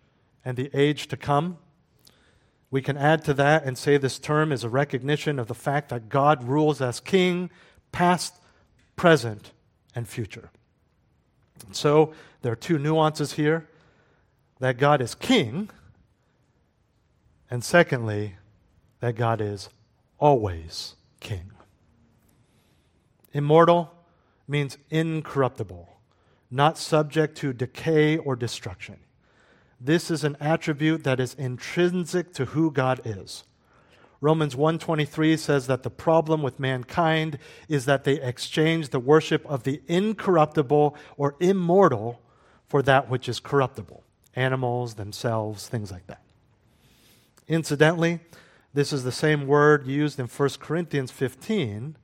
and 0.43 0.57
the 0.57 0.69
age 0.73 1.07
to 1.07 1.15
come. 1.15 1.57
We 2.71 2.81
can 2.81 2.97
add 2.97 3.23
to 3.25 3.33
that 3.35 3.63
and 3.65 3.77
say 3.77 3.97
this 3.97 4.17
term 4.17 4.51
is 4.51 4.63
a 4.63 4.69
recognition 4.69 5.37
of 5.37 5.47
the 5.47 5.53
fact 5.53 5.89
that 5.89 6.09
God 6.09 6.43
rules 6.43 6.81
as 6.81 6.99
king, 6.99 7.51
past, 7.91 8.33
present, 8.95 9.51
and 9.93 10.07
future. 10.07 10.49
so 11.71 12.13
there 12.41 12.51
are 12.51 12.57
two 12.57 12.79
nuances 12.79 13.33
here 13.33 13.69
that 14.63 14.77
God 14.77 15.01
is 15.01 15.13
king, 15.13 15.69
and 17.51 17.61
secondly, 17.61 18.37
that 19.01 19.13
God 19.13 19.41
is 19.41 19.67
always 20.19 20.95
king. 21.19 21.51
Immortal 23.33 23.93
means 24.47 24.77
incorruptible, 24.89 25.89
not 26.49 26.77
subject 26.77 27.35
to 27.39 27.51
decay 27.51 28.15
or 28.15 28.37
destruction. 28.37 28.99
This 29.81 30.09
is 30.09 30.23
an 30.23 30.37
attribute 30.39 31.03
that 31.03 31.19
is 31.19 31.33
intrinsic 31.33 32.33
to 32.35 32.45
who 32.45 32.71
God 32.71 33.01
is. 33.03 33.43
Romans 34.21 34.55
1:23 34.55 35.35
says 35.35 35.67
that 35.67 35.83
the 35.83 35.89
problem 35.89 36.41
with 36.41 36.57
mankind 36.57 37.37
is 37.67 37.83
that 37.83 38.05
they 38.05 38.21
exchange 38.21 38.91
the 38.91 39.01
worship 39.01 39.45
of 39.45 39.63
the 39.63 39.81
incorruptible 39.89 40.95
or 41.17 41.35
immortal 41.41 42.21
for 42.65 42.81
that 42.81 43.09
which 43.09 43.27
is 43.27 43.41
corruptible 43.41 44.05
animals 44.35 44.95
themselves, 44.95 45.67
things 45.67 45.91
like 45.91 46.07
that. 46.07 46.21
Incidentally, 47.47 48.19
this 48.73 48.91
is 48.91 49.03
the 49.03 49.11
same 49.11 49.47
word 49.47 49.85
used 49.85 50.19
in 50.19 50.27
1 50.27 50.49
Corinthians 50.59 51.11
15 51.11 51.95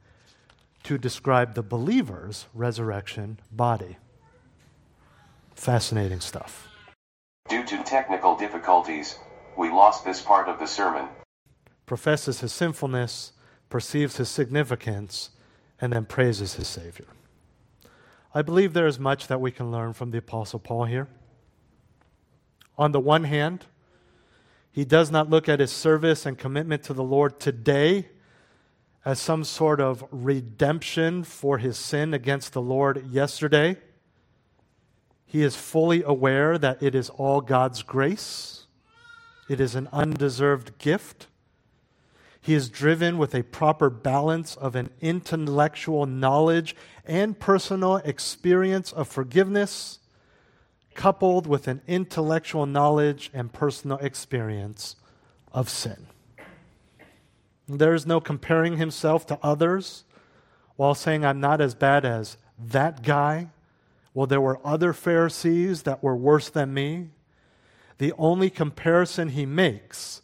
to 0.83 0.97
describe 0.97 1.55
the 1.55 1.63
believer's 1.63 2.45
resurrection 2.53 3.39
body. 3.51 3.97
Fascinating 5.55 6.19
stuff. 6.19 6.67
Due 7.49 7.65
to 7.65 7.83
technical 7.83 8.35
difficulties, 8.35 9.17
we 9.57 9.69
lost 9.69 10.05
this 10.05 10.21
part 10.21 10.47
of 10.47 10.59
the 10.59 10.67
sermon. 10.67 11.07
Professes 11.85 12.41
his 12.41 12.53
sinfulness, 12.53 13.33
perceives 13.69 14.17
his 14.17 14.29
significance, 14.29 15.31
and 15.81 15.91
then 15.91 16.05
praises 16.05 16.53
his 16.53 16.67
Savior. 16.67 17.07
I 18.33 18.41
believe 18.43 18.73
there 18.73 18.87
is 18.87 18.99
much 18.99 19.27
that 19.27 19.41
we 19.41 19.51
can 19.51 19.71
learn 19.71 19.93
from 19.93 20.11
the 20.11 20.19
Apostle 20.19 20.59
Paul 20.59 20.85
here. 20.85 21.07
On 22.79 22.93
the 22.93 22.99
one 23.01 23.25
hand, 23.25 23.65
he 24.71 24.85
does 24.85 25.11
not 25.11 25.29
look 25.29 25.49
at 25.49 25.59
his 25.59 25.69
service 25.69 26.25
and 26.25 26.37
commitment 26.37 26.81
to 26.83 26.93
the 26.93 27.03
Lord 27.03 27.37
today 27.37 28.07
as 29.03 29.19
some 29.19 29.43
sort 29.43 29.81
of 29.81 30.05
redemption 30.11 31.25
for 31.25 31.57
his 31.57 31.77
sin 31.77 32.13
against 32.13 32.53
the 32.53 32.61
Lord 32.61 33.05
yesterday. 33.11 33.75
He 35.25 35.43
is 35.43 35.57
fully 35.57 36.03
aware 36.03 36.57
that 36.57 36.81
it 36.81 36.95
is 36.95 37.09
all 37.09 37.41
God's 37.41 37.83
grace, 37.83 38.65
it 39.49 39.59
is 39.59 39.75
an 39.75 39.89
undeserved 39.91 40.77
gift. 40.77 41.27
He 42.39 42.53
is 42.53 42.69
driven 42.69 43.17
with 43.17 43.35
a 43.35 43.43
proper 43.43 43.89
balance 43.89 44.55
of 44.55 44.77
an 44.77 44.89
intellectual 45.01 46.05
knowledge 46.05 46.77
and 47.05 47.37
personal 47.37 47.97
experience 47.97 48.93
of 48.93 49.09
forgiveness, 49.09 49.98
coupled 50.99 51.47
with 51.47 51.69
an 51.69 51.81
intellectual 51.87 52.65
knowledge 52.65 53.31
and 53.33 53.53
personal 53.53 53.97
experience 53.99 54.97
of 55.53 55.69
sin. 55.69 56.07
There 57.69 57.93
is 57.93 58.05
no 58.05 58.19
comparing 58.19 58.75
himself 58.75 59.25
to 59.27 59.39
others 59.41 60.03
while 60.75 60.93
saying, 60.93 61.23
I'm 61.23 61.39
not 61.39 61.61
as 61.61 61.73
bad 61.73 62.03
as 62.03 62.35
that 62.57 63.01
guy. 63.01 63.47
Well, 64.13 64.27
there 64.27 64.41
were 64.41 64.59
other 64.65 64.91
Pharisees 64.91 65.83
that 65.83 66.03
were 66.03 66.17
worse 66.17 66.49
than 66.49 66.73
me. 66.73 67.11
The 67.97 68.11
only 68.17 68.49
comparison 68.49 69.29
he 69.29 69.45
makes 69.45 70.21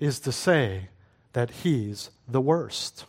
is 0.00 0.18
to 0.20 0.32
say 0.32 0.88
that 1.34 1.50
he's 1.62 2.10
the 2.26 2.40
worst. 2.40 3.04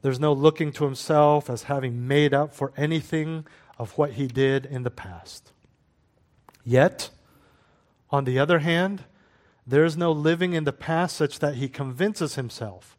There's 0.00 0.20
no 0.20 0.32
looking 0.32 0.72
to 0.72 0.84
himself 0.84 1.50
as 1.50 1.64
having 1.64 2.08
made 2.08 2.32
up 2.32 2.54
for 2.54 2.72
anything 2.78 3.44
of 3.78 3.98
what 3.98 4.12
he 4.12 4.26
did 4.26 4.64
in 4.64 4.84
the 4.84 4.90
past. 4.90 5.49
Yet, 6.64 7.10
on 8.10 8.24
the 8.24 8.38
other 8.38 8.60
hand, 8.60 9.04
there 9.66 9.84
is 9.84 9.96
no 9.96 10.12
living 10.12 10.52
in 10.52 10.64
the 10.64 10.72
past 10.72 11.16
such 11.16 11.38
that 11.38 11.56
he 11.56 11.68
convinces 11.68 12.34
himself 12.34 12.96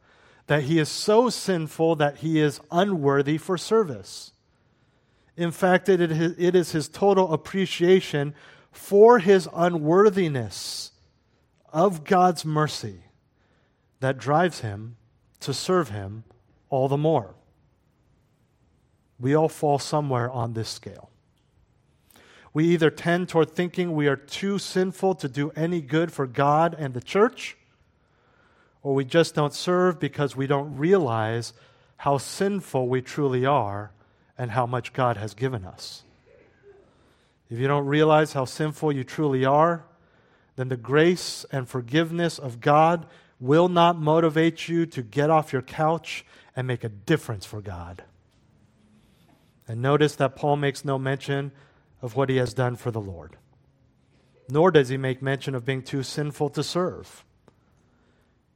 that 0.47 0.63
he 0.63 0.79
is 0.79 0.89
so 0.89 1.29
sinful 1.29 1.95
that 1.95 2.17
he 2.17 2.39
is 2.39 2.59
unworthy 2.71 3.37
for 3.37 3.57
service. 3.57 4.33
In 5.37 5.51
fact, 5.51 5.87
it 5.87 6.01
is 6.01 6.71
his 6.71 6.89
total 6.89 7.31
appreciation 7.31 8.33
for 8.71 9.19
his 9.19 9.47
unworthiness 9.53 10.91
of 11.71 12.03
God's 12.03 12.43
mercy 12.43 13.05
that 14.01 14.17
drives 14.17 14.59
him 14.59 14.97
to 15.39 15.53
serve 15.53 15.89
him 15.89 16.25
all 16.69 16.89
the 16.89 16.97
more. 16.97 17.35
We 19.19 19.35
all 19.35 19.49
fall 19.49 19.79
somewhere 19.79 20.29
on 20.29 20.53
this 20.53 20.69
scale. 20.69 21.11
We 22.53 22.65
either 22.65 22.89
tend 22.89 23.29
toward 23.29 23.51
thinking 23.51 23.93
we 23.93 24.07
are 24.07 24.15
too 24.15 24.59
sinful 24.59 25.15
to 25.15 25.29
do 25.29 25.51
any 25.55 25.81
good 25.81 26.11
for 26.11 26.27
God 26.27 26.75
and 26.77 26.93
the 26.93 27.01
church, 27.01 27.57
or 28.83 28.93
we 28.93 29.05
just 29.05 29.35
don't 29.35 29.53
serve 29.53 29.99
because 29.99 30.35
we 30.35 30.47
don't 30.47 30.75
realize 30.75 31.53
how 31.97 32.17
sinful 32.17 32.87
we 32.87 33.01
truly 33.01 33.45
are 33.45 33.91
and 34.37 34.51
how 34.51 34.65
much 34.65 34.91
God 34.91 35.17
has 35.17 35.33
given 35.33 35.65
us. 35.65 36.03
If 37.49 37.59
you 37.59 37.67
don't 37.67 37.85
realize 37.85 38.33
how 38.33 38.45
sinful 38.45 38.93
you 38.93 39.03
truly 39.03 39.45
are, 39.45 39.85
then 40.55 40.69
the 40.69 40.77
grace 40.77 41.45
and 41.51 41.67
forgiveness 41.67 42.39
of 42.39 42.59
God 42.59 43.05
will 43.39 43.69
not 43.69 43.99
motivate 43.99 44.67
you 44.67 44.85
to 44.85 45.01
get 45.01 45.29
off 45.29 45.53
your 45.53 45.61
couch 45.61 46.25
and 46.55 46.67
make 46.67 46.83
a 46.83 46.89
difference 46.89 47.45
for 47.45 47.61
God. 47.61 48.03
And 49.67 49.81
notice 49.81 50.15
that 50.15 50.35
Paul 50.35 50.57
makes 50.57 50.83
no 50.83 50.99
mention 50.99 51.51
of 52.01 52.15
what 52.15 52.29
he 52.29 52.37
has 52.37 52.53
done 52.53 52.75
for 52.75 52.91
the 52.91 53.01
Lord. 53.01 53.37
Nor 54.49 54.71
does 54.71 54.89
he 54.89 54.97
make 54.97 55.21
mention 55.21 55.55
of 55.55 55.65
being 55.65 55.83
too 55.83 56.03
sinful 56.03 56.49
to 56.49 56.63
serve. 56.63 57.23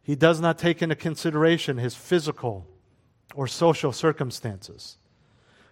He 0.02 0.16
does 0.16 0.40
not 0.40 0.58
take 0.58 0.82
into 0.82 0.96
consideration 0.96 1.78
his 1.78 1.96
physical 1.96 2.68
or 3.34 3.48
social 3.48 3.92
circumstances, 3.92 4.98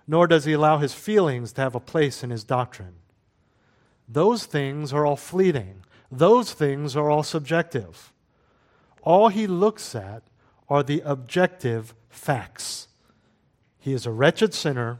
nor 0.07 0.27
does 0.27 0.45
he 0.45 0.53
allow 0.53 0.77
his 0.77 0.93
feelings 0.93 1.53
to 1.53 1.61
have 1.61 1.75
a 1.75 1.79
place 1.79 2.23
in 2.23 2.29
his 2.29 2.43
doctrine. 2.43 2.95
Those 4.07 4.45
things 4.45 4.93
are 4.93 5.05
all 5.05 5.15
fleeting, 5.15 5.83
those 6.11 6.53
things 6.53 6.95
are 6.95 7.09
all 7.09 7.23
subjective. 7.23 8.11
All 9.01 9.29
he 9.29 9.47
looks 9.47 9.95
at 9.95 10.23
are 10.69 10.83
the 10.83 11.01
objective 11.05 11.93
facts. 12.09 12.87
He 13.79 13.93
is 13.93 14.05
a 14.05 14.11
wretched 14.11 14.53
sinner, 14.53 14.99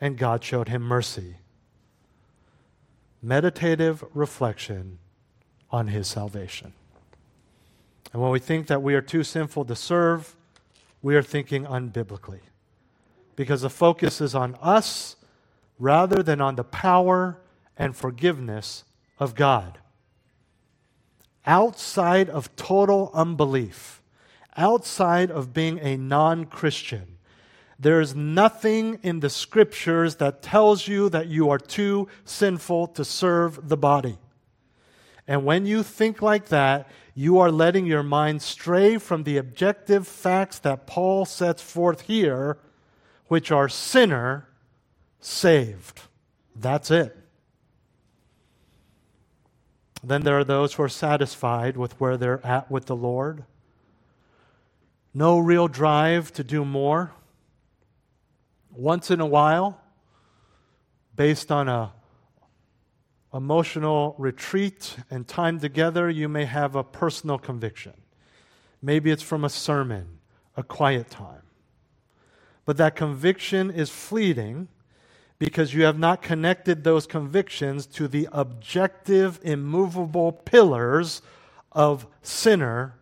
and 0.00 0.16
God 0.16 0.42
showed 0.42 0.68
him 0.68 0.82
mercy 0.82 1.39
meditative 3.22 4.04
reflection 4.14 4.98
on 5.70 5.88
his 5.88 6.08
salvation. 6.08 6.72
And 8.12 8.20
when 8.20 8.30
we 8.30 8.38
think 8.38 8.66
that 8.66 8.82
we 8.82 8.94
are 8.94 9.02
too 9.02 9.22
sinful 9.22 9.66
to 9.66 9.76
serve, 9.76 10.34
we 11.02 11.14
are 11.14 11.22
thinking 11.22 11.64
unbiblically. 11.64 12.40
Because 13.36 13.62
the 13.62 13.70
focus 13.70 14.20
is 14.20 14.34
on 14.34 14.56
us 14.60 15.16
rather 15.78 16.22
than 16.22 16.40
on 16.40 16.56
the 16.56 16.64
power 16.64 17.38
and 17.76 17.96
forgiveness 17.96 18.84
of 19.18 19.34
God. 19.34 19.78
Outside 21.46 22.28
of 22.28 22.54
total 22.56 23.10
unbelief, 23.14 24.02
outside 24.56 25.30
of 25.30 25.54
being 25.54 25.78
a 25.78 25.96
non 25.96 26.44
Christian, 26.44 27.16
there 27.80 28.02
is 28.02 28.14
nothing 28.14 29.00
in 29.02 29.20
the 29.20 29.30
scriptures 29.30 30.16
that 30.16 30.42
tells 30.42 30.86
you 30.86 31.08
that 31.08 31.28
you 31.28 31.48
are 31.48 31.58
too 31.58 32.08
sinful 32.26 32.88
to 32.88 33.06
serve 33.06 33.70
the 33.70 33.76
body. 33.76 34.18
And 35.26 35.46
when 35.46 35.64
you 35.64 35.82
think 35.82 36.20
like 36.20 36.48
that, 36.48 36.90
you 37.14 37.38
are 37.38 37.50
letting 37.50 37.86
your 37.86 38.02
mind 38.02 38.42
stray 38.42 38.98
from 38.98 39.22
the 39.22 39.38
objective 39.38 40.06
facts 40.06 40.58
that 40.58 40.86
Paul 40.86 41.24
sets 41.24 41.62
forth 41.62 42.02
here, 42.02 42.58
which 43.28 43.50
are 43.50 43.68
sinner 43.68 44.46
saved. 45.18 46.02
That's 46.54 46.90
it. 46.90 47.16
Then 50.04 50.22
there 50.22 50.38
are 50.38 50.44
those 50.44 50.74
who 50.74 50.82
are 50.82 50.88
satisfied 50.90 51.78
with 51.78 51.98
where 51.98 52.18
they're 52.18 52.44
at 52.46 52.70
with 52.70 52.86
the 52.86 52.96
Lord. 52.96 53.44
No 55.14 55.38
real 55.38 55.66
drive 55.66 56.30
to 56.34 56.44
do 56.44 56.66
more 56.66 57.12
once 58.80 59.10
in 59.10 59.20
a 59.20 59.26
while, 59.26 59.78
based 61.14 61.52
on 61.52 61.68
a 61.68 61.92
emotional 63.32 64.14
retreat 64.18 64.96
and 65.10 65.28
time 65.28 65.60
together, 65.60 66.08
you 66.08 66.28
may 66.28 66.46
have 66.46 66.74
a 66.74 66.82
personal 66.82 67.38
conviction. 67.38 67.92
Maybe 68.82 69.10
it's 69.10 69.22
from 69.22 69.44
a 69.44 69.50
sermon, 69.50 70.18
a 70.56 70.62
quiet 70.62 71.10
time. 71.10 71.42
But 72.64 72.78
that 72.78 72.96
conviction 72.96 73.70
is 73.70 73.90
fleeting 73.90 74.68
because 75.38 75.74
you 75.74 75.84
have 75.84 75.98
not 75.98 76.22
connected 76.22 76.82
those 76.82 77.06
convictions 77.06 77.86
to 77.86 78.08
the 78.08 78.28
objective, 78.32 79.38
immovable 79.42 80.32
pillars 80.32 81.22
of 81.72 82.06
sinner 82.22 82.94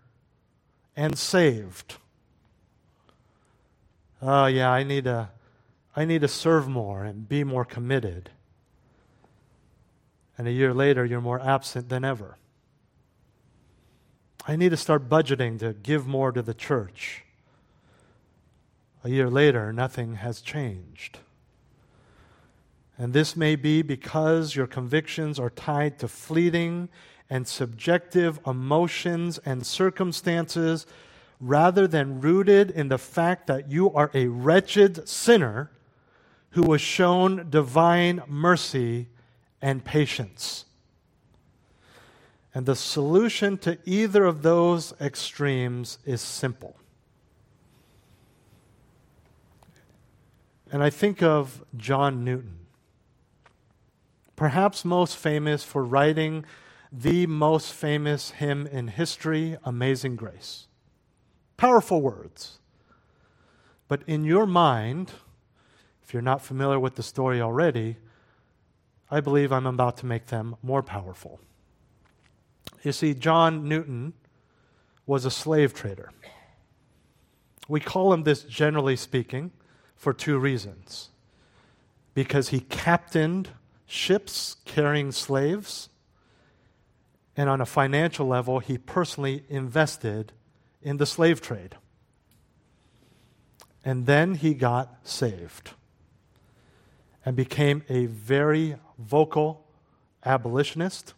and 0.96 1.16
saved. 1.16 1.96
Oh, 4.20 4.46
yeah, 4.46 4.70
I 4.70 4.82
need 4.82 5.06
a 5.06 5.30
I 5.98 6.04
need 6.04 6.20
to 6.20 6.28
serve 6.28 6.68
more 6.68 7.02
and 7.02 7.28
be 7.28 7.42
more 7.42 7.64
committed. 7.64 8.30
And 10.38 10.46
a 10.46 10.52
year 10.52 10.72
later, 10.72 11.04
you're 11.04 11.20
more 11.20 11.40
absent 11.40 11.88
than 11.88 12.04
ever. 12.04 12.38
I 14.46 14.54
need 14.54 14.68
to 14.68 14.76
start 14.76 15.08
budgeting 15.08 15.58
to 15.58 15.72
give 15.72 16.06
more 16.06 16.30
to 16.30 16.40
the 16.40 16.54
church. 16.54 17.24
A 19.02 19.08
year 19.08 19.28
later, 19.28 19.72
nothing 19.72 20.14
has 20.14 20.40
changed. 20.40 21.18
And 22.96 23.12
this 23.12 23.34
may 23.34 23.56
be 23.56 23.82
because 23.82 24.54
your 24.54 24.68
convictions 24.68 25.40
are 25.40 25.50
tied 25.50 25.98
to 25.98 26.06
fleeting 26.06 26.90
and 27.28 27.48
subjective 27.48 28.38
emotions 28.46 29.38
and 29.38 29.66
circumstances 29.66 30.86
rather 31.40 31.88
than 31.88 32.20
rooted 32.20 32.70
in 32.70 32.86
the 32.86 32.98
fact 32.98 33.48
that 33.48 33.68
you 33.68 33.92
are 33.92 34.12
a 34.14 34.28
wretched 34.28 35.08
sinner 35.08 35.72
who 36.58 36.64
was 36.64 36.80
shown 36.80 37.48
divine 37.50 38.20
mercy 38.26 39.06
and 39.62 39.84
patience. 39.84 40.64
And 42.52 42.66
the 42.66 42.74
solution 42.74 43.58
to 43.58 43.78
either 43.84 44.24
of 44.24 44.42
those 44.42 44.92
extremes 45.00 45.98
is 46.04 46.20
simple. 46.20 46.74
And 50.72 50.82
I 50.82 50.90
think 50.90 51.22
of 51.22 51.64
John 51.76 52.24
Newton, 52.24 52.66
perhaps 54.34 54.84
most 54.84 55.16
famous 55.16 55.62
for 55.62 55.84
writing 55.84 56.44
the 56.90 57.28
most 57.28 57.72
famous 57.72 58.32
hymn 58.32 58.66
in 58.66 58.88
history, 58.88 59.56
Amazing 59.62 60.16
Grace. 60.16 60.66
Powerful 61.56 62.02
words. 62.02 62.58
But 63.86 64.02
in 64.08 64.24
your 64.24 64.44
mind, 64.44 65.12
if 66.08 66.14
you're 66.14 66.22
not 66.22 66.40
familiar 66.40 66.80
with 66.80 66.94
the 66.94 67.02
story 67.02 67.42
already, 67.42 67.98
I 69.10 69.20
believe 69.20 69.52
I'm 69.52 69.66
about 69.66 69.98
to 69.98 70.06
make 70.06 70.28
them 70.28 70.56
more 70.62 70.82
powerful. 70.82 71.38
You 72.82 72.92
see, 72.92 73.12
John 73.12 73.68
Newton 73.68 74.14
was 75.04 75.26
a 75.26 75.30
slave 75.30 75.74
trader. 75.74 76.10
We 77.68 77.80
call 77.80 78.14
him 78.14 78.22
this 78.22 78.42
generally 78.42 78.96
speaking 78.96 79.50
for 79.96 80.14
two 80.14 80.38
reasons. 80.38 81.10
Because 82.14 82.48
he 82.48 82.60
captained 82.60 83.50
ships 83.84 84.56
carrying 84.64 85.12
slaves, 85.12 85.90
and 87.36 87.50
on 87.50 87.60
a 87.60 87.66
financial 87.66 88.26
level, 88.26 88.60
he 88.60 88.78
personally 88.78 89.44
invested 89.50 90.32
in 90.80 90.96
the 90.96 91.04
slave 91.04 91.42
trade. 91.42 91.76
And 93.84 94.06
then 94.06 94.36
he 94.36 94.54
got 94.54 95.06
saved 95.06 95.72
and 97.28 97.36
became 97.36 97.82
a 97.90 98.06
very 98.06 98.74
vocal 98.98 99.62
abolitionist. 100.24 101.12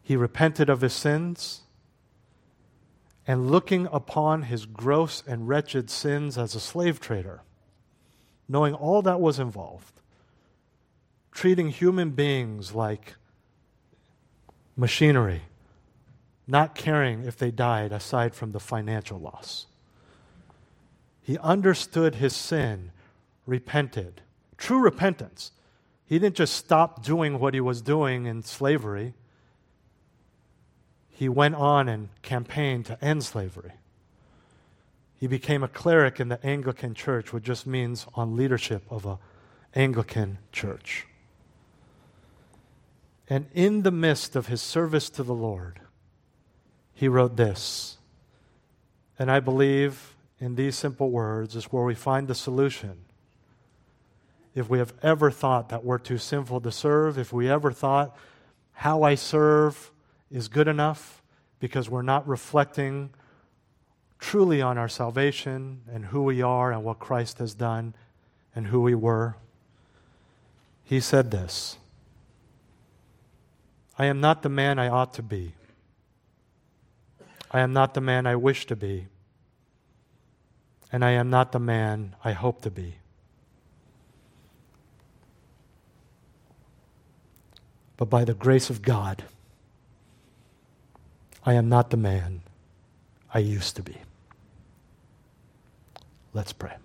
He 0.00 0.16
repented 0.16 0.70
of 0.70 0.80
his 0.80 0.94
sins 0.94 1.60
and 3.26 3.50
looking 3.50 3.86
upon 3.92 4.44
his 4.44 4.64
gross 4.64 5.22
and 5.26 5.46
wretched 5.46 5.90
sins 5.90 6.38
as 6.38 6.54
a 6.54 6.58
slave 6.58 7.00
trader, 7.00 7.42
knowing 8.48 8.72
all 8.72 9.02
that 9.02 9.20
was 9.20 9.38
involved, 9.38 10.00
treating 11.30 11.68
human 11.68 12.12
beings 12.12 12.74
like 12.74 13.16
machinery, 14.74 15.42
not 16.46 16.74
caring 16.74 17.26
if 17.26 17.36
they 17.36 17.50
died 17.50 17.92
aside 17.92 18.34
from 18.34 18.52
the 18.52 18.60
financial 18.60 19.18
loss. 19.18 19.66
He 21.20 21.36
understood 21.36 22.14
his 22.14 22.34
sin, 22.34 22.90
repented. 23.48 24.20
True 24.56 24.78
repentance. 24.78 25.50
He 26.06 26.20
didn't 26.20 26.36
just 26.36 26.54
stop 26.54 27.02
doing 27.02 27.40
what 27.40 27.54
he 27.54 27.60
was 27.60 27.82
doing 27.82 28.26
in 28.26 28.42
slavery 28.42 29.14
he 31.18 31.28
went 31.28 31.56
on 31.56 31.88
and 31.88 32.10
campaigned 32.22 32.86
to 32.86 33.04
end 33.04 33.24
slavery. 33.24 33.72
He 35.16 35.26
became 35.26 35.64
a 35.64 35.68
cleric 35.68 36.20
in 36.20 36.28
the 36.28 36.38
Anglican 36.46 36.94
church, 36.94 37.32
which 37.32 37.42
just 37.42 37.66
means 37.66 38.06
on 38.14 38.36
leadership 38.36 38.84
of 38.88 39.04
an 39.04 39.16
Anglican 39.74 40.38
church. 40.52 41.08
And 43.28 43.46
in 43.52 43.82
the 43.82 43.90
midst 43.90 44.36
of 44.36 44.46
his 44.46 44.62
service 44.62 45.10
to 45.10 45.24
the 45.24 45.34
Lord, 45.34 45.80
he 46.94 47.08
wrote 47.08 47.36
this. 47.36 47.98
And 49.18 49.28
I 49.28 49.40
believe 49.40 50.14
in 50.38 50.54
these 50.54 50.76
simple 50.76 51.10
words 51.10 51.56
is 51.56 51.64
where 51.64 51.82
we 51.82 51.96
find 51.96 52.28
the 52.28 52.34
solution. 52.36 53.06
If 54.58 54.68
we 54.68 54.78
have 54.78 54.92
ever 55.02 55.30
thought 55.30 55.68
that 55.68 55.84
we're 55.84 55.98
too 55.98 56.18
sinful 56.18 56.62
to 56.62 56.72
serve, 56.72 57.16
if 57.16 57.32
we 57.32 57.48
ever 57.48 57.70
thought 57.70 58.16
how 58.72 59.04
I 59.04 59.14
serve 59.14 59.92
is 60.30 60.48
good 60.48 60.66
enough 60.66 61.22
because 61.60 61.88
we're 61.88 62.02
not 62.02 62.26
reflecting 62.26 63.10
truly 64.18 64.60
on 64.60 64.76
our 64.76 64.88
salvation 64.88 65.82
and 65.92 66.06
who 66.06 66.24
we 66.24 66.42
are 66.42 66.72
and 66.72 66.82
what 66.82 66.98
Christ 66.98 67.38
has 67.38 67.54
done 67.54 67.94
and 68.52 68.66
who 68.66 68.80
we 68.80 68.96
were. 68.96 69.36
He 70.82 70.98
said 70.98 71.30
this 71.30 71.78
I 73.96 74.06
am 74.06 74.20
not 74.20 74.42
the 74.42 74.48
man 74.48 74.78
I 74.80 74.88
ought 74.88 75.14
to 75.14 75.22
be. 75.22 75.52
I 77.50 77.60
am 77.60 77.72
not 77.72 77.94
the 77.94 78.00
man 78.00 78.26
I 78.26 78.34
wish 78.34 78.66
to 78.66 78.76
be. 78.76 79.06
And 80.90 81.04
I 81.04 81.12
am 81.12 81.30
not 81.30 81.52
the 81.52 81.60
man 81.60 82.16
I 82.24 82.32
hope 82.32 82.62
to 82.62 82.70
be. 82.70 82.97
But 87.98 88.08
by 88.08 88.24
the 88.24 88.32
grace 88.32 88.70
of 88.70 88.80
God, 88.80 89.24
I 91.44 91.52
am 91.52 91.68
not 91.68 91.90
the 91.90 91.98
man 91.98 92.40
I 93.34 93.40
used 93.40 93.76
to 93.76 93.82
be. 93.82 93.98
Let's 96.32 96.52
pray. 96.54 96.76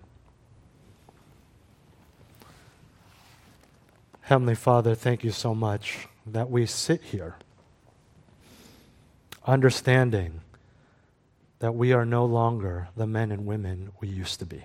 Heavenly 4.22 4.56
Father, 4.56 4.96
thank 4.96 5.24
you 5.24 5.32
so 5.32 5.54
much 5.54 6.08
that 6.26 6.50
we 6.50 6.66
sit 6.66 7.02
here 7.04 7.36
understanding 9.46 10.42
that 11.60 11.76
we 11.76 11.94
are 11.94 12.06
no 12.06 12.26
longer 12.26 12.88
the 12.96 13.08
men 13.08 13.32
and 13.32 13.46
women 13.46 13.92
we 14.00 14.08
used 14.08 14.40
to 14.40 14.46
be. 14.46 14.64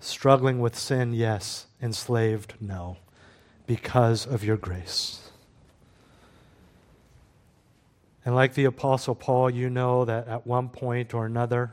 Struggling 0.00 0.60
with 0.60 0.76
sin, 0.76 1.12
yes. 1.12 1.66
Enslaved, 1.80 2.54
no. 2.60 2.96
Because 3.66 4.26
of 4.26 4.44
your 4.44 4.56
grace. 4.56 5.30
And 8.24 8.34
like 8.34 8.54
the 8.54 8.64
Apostle 8.64 9.14
Paul, 9.14 9.50
you 9.50 9.68
know 9.68 10.04
that 10.04 10.28
at 10.28 10.46
one 10.46 10.68
point 10.68 11.12
or 11.12 11.26
another, 11.26 11.72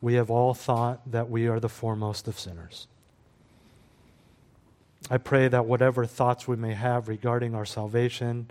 we 0.00 0.14
have 0.14 0.30
all 0.30 0.54
thought 0.54 1.10
that 1.10 1.30
we 1.30 1.46
are 1.46 1.60
the 1.60 1.68
foremost 1.68 2.26
of 2.28 2.38
sinners. 2.38 2.86
I 5.10 5.18
pray 5.18 5.48
that 5.48 5.66
whatever 5.66 6.06
thoughts 6.06 6.48
we 6.48 6.56
may 6.56 6.72
have 6.72 7.08
regarding 7.08 7.54
our 7.54 7.66
salvation 7.66 8.50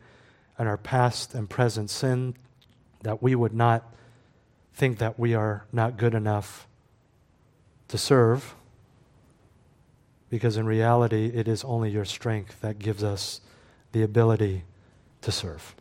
and 0.58 0.68
our 0.68 0.78
past 0.78 1.34
and 1.34 1.50
present 1.50 1.90
sin, 1.90 2.36
that 3.02 3.24
we 3.24 3.34
would 3.34 3.54
not 3.54 3.92
think 4.74 5.00
that 5.00 5.18
we 5.18 5.34
are 5.34 5.66
not 5.72 5.98
good 5.98 6.14
enough 6.14 6.68
to 7.88 7.98
serve, 7.98 8.56
because 10.34 10.58
in 10.58 10.66
reality, 10.66 11.28
it 11.28 11.48
is 11.48 11.64
only 11.64 11.92
your 11.92 12.06
strength 12.06 12.60
that 12.62 12.80
gives 12.80 13.04
us 13.04 13.40
the 13.92 14.02
ability 14.02 14.64
to 15.22 15.32
serve. 15.32 15.76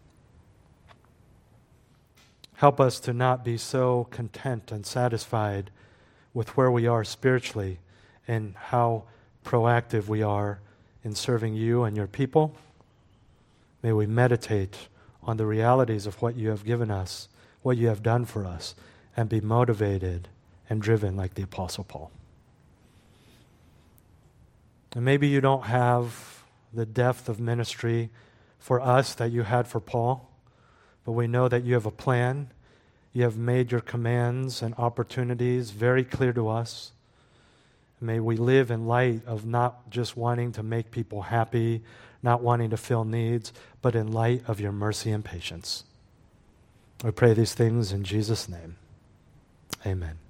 Help 2.56 2.78
us 2.78 3.00
to 3.00 3.14
not 3.14 3.46
be 3.46 3.56
so 3.56 4.06
content 4.10 4.70
and 4.70 4.84
satisfied 4.84 5.70
with 6.34 6.54
where 6.54 6.70
we 6.70 6.86
are 6.86 7.02
spiritually 7.02 7.78
and 8.28 8.54
how 8.54 9.04
proactive 9.42 10.06
we 10.06 10.22
are 10.22 10.60
in 11.02 11.14
serving 11.14 11.54
you 11.54 11.84
and 11.84 11.96
your 11.96 12.06
people. 12.06 12.54
May 13.82 13.94
we 13.94 14.06
meditate 14.06 14.76
on 15.22 15.38
the 15.38 15.46
realities 15.46 16.06
of 16.06 16.20
what 16.20 16.36
you 16.36 16.50
have 16.50 16.66
given 16.66 16.90
us, 16.90 17.28
what 17.62 17.78
you 17.78 17.88
have 17.88 18.02
done 18.02 18.26
for 18.26 18.44
us, 18.44 18.74
and 19.16 19.30
be 19.30 19.40
motivated 19.40 20.28
and 20.68 20.82
driven 20.82 21.16
like 21.16 21.36
the 21.36 21.42
Apostle 21.42 21.84
Paul. 21.84 22.10
And 24.94 25.04
maybe 25.04 25.28
you 25.28 25.40
don't 25.40 25.64
have 25.64 26.44
the 26.72 26.86
depth 26.86 27.28
of 27.28 27.40
ministry 27.40 28.10
for 28.58 28.80
us 28.80 29.14
that 29.14 29.32
you 29.32 29.42
had 29.42 29.66
for 29.66 29.80
Paul 29.80 30.32
but 31.04 31.12
we 31.12 31.26
know 31.26 31.48
that 31.48 31.64
you 31.64 31.74
have 31.74 31.86
a 31.86 31.90
plan. 31.90 32.50
You 33.12 33.24
have 33.24 33.36
made 33.36 33.72
your 33.72 33.80
commands 33.80 34.62
and 34.62 34.74
opportunities 34.76 35.70
very 35.70 36.04
clear 36.04 36.32
to 36.32 36.48
us. 36.48 36.92
May 38.00 38.20
we 38.20 38.36
live 38.36 38.70
in 38.70 38.86
light 38.86 39.24
of 39.26 39.46
not 39.46 39.90
just 39.90 40.16
wanting 40.16 40.52
to 40.52 40.62
make 40.62 40.90
people 40.90 41.22
happy, 41.22 41.82
not 42.22 42.42
wanting 42.42 42.70
to 42.70 42.76
fill 42.76 43.04
needs, 43.04 43.52
but 43.80 43.94
in 43.94 44.12
light 44.12 44.42
of 44.48 44.60
your 44.60 44.72
mercy 44.72 45.10
and 45.10 45.24
patience. 45.24 45.84
We 47.04 47.10
pray 47.10 47.34
these 47.34 47.54
things 47.54 47.92
in 47.92 48.04
Jesus' 48.04 48.48
name. 48.48 48.76
Amen. 49.84 50.21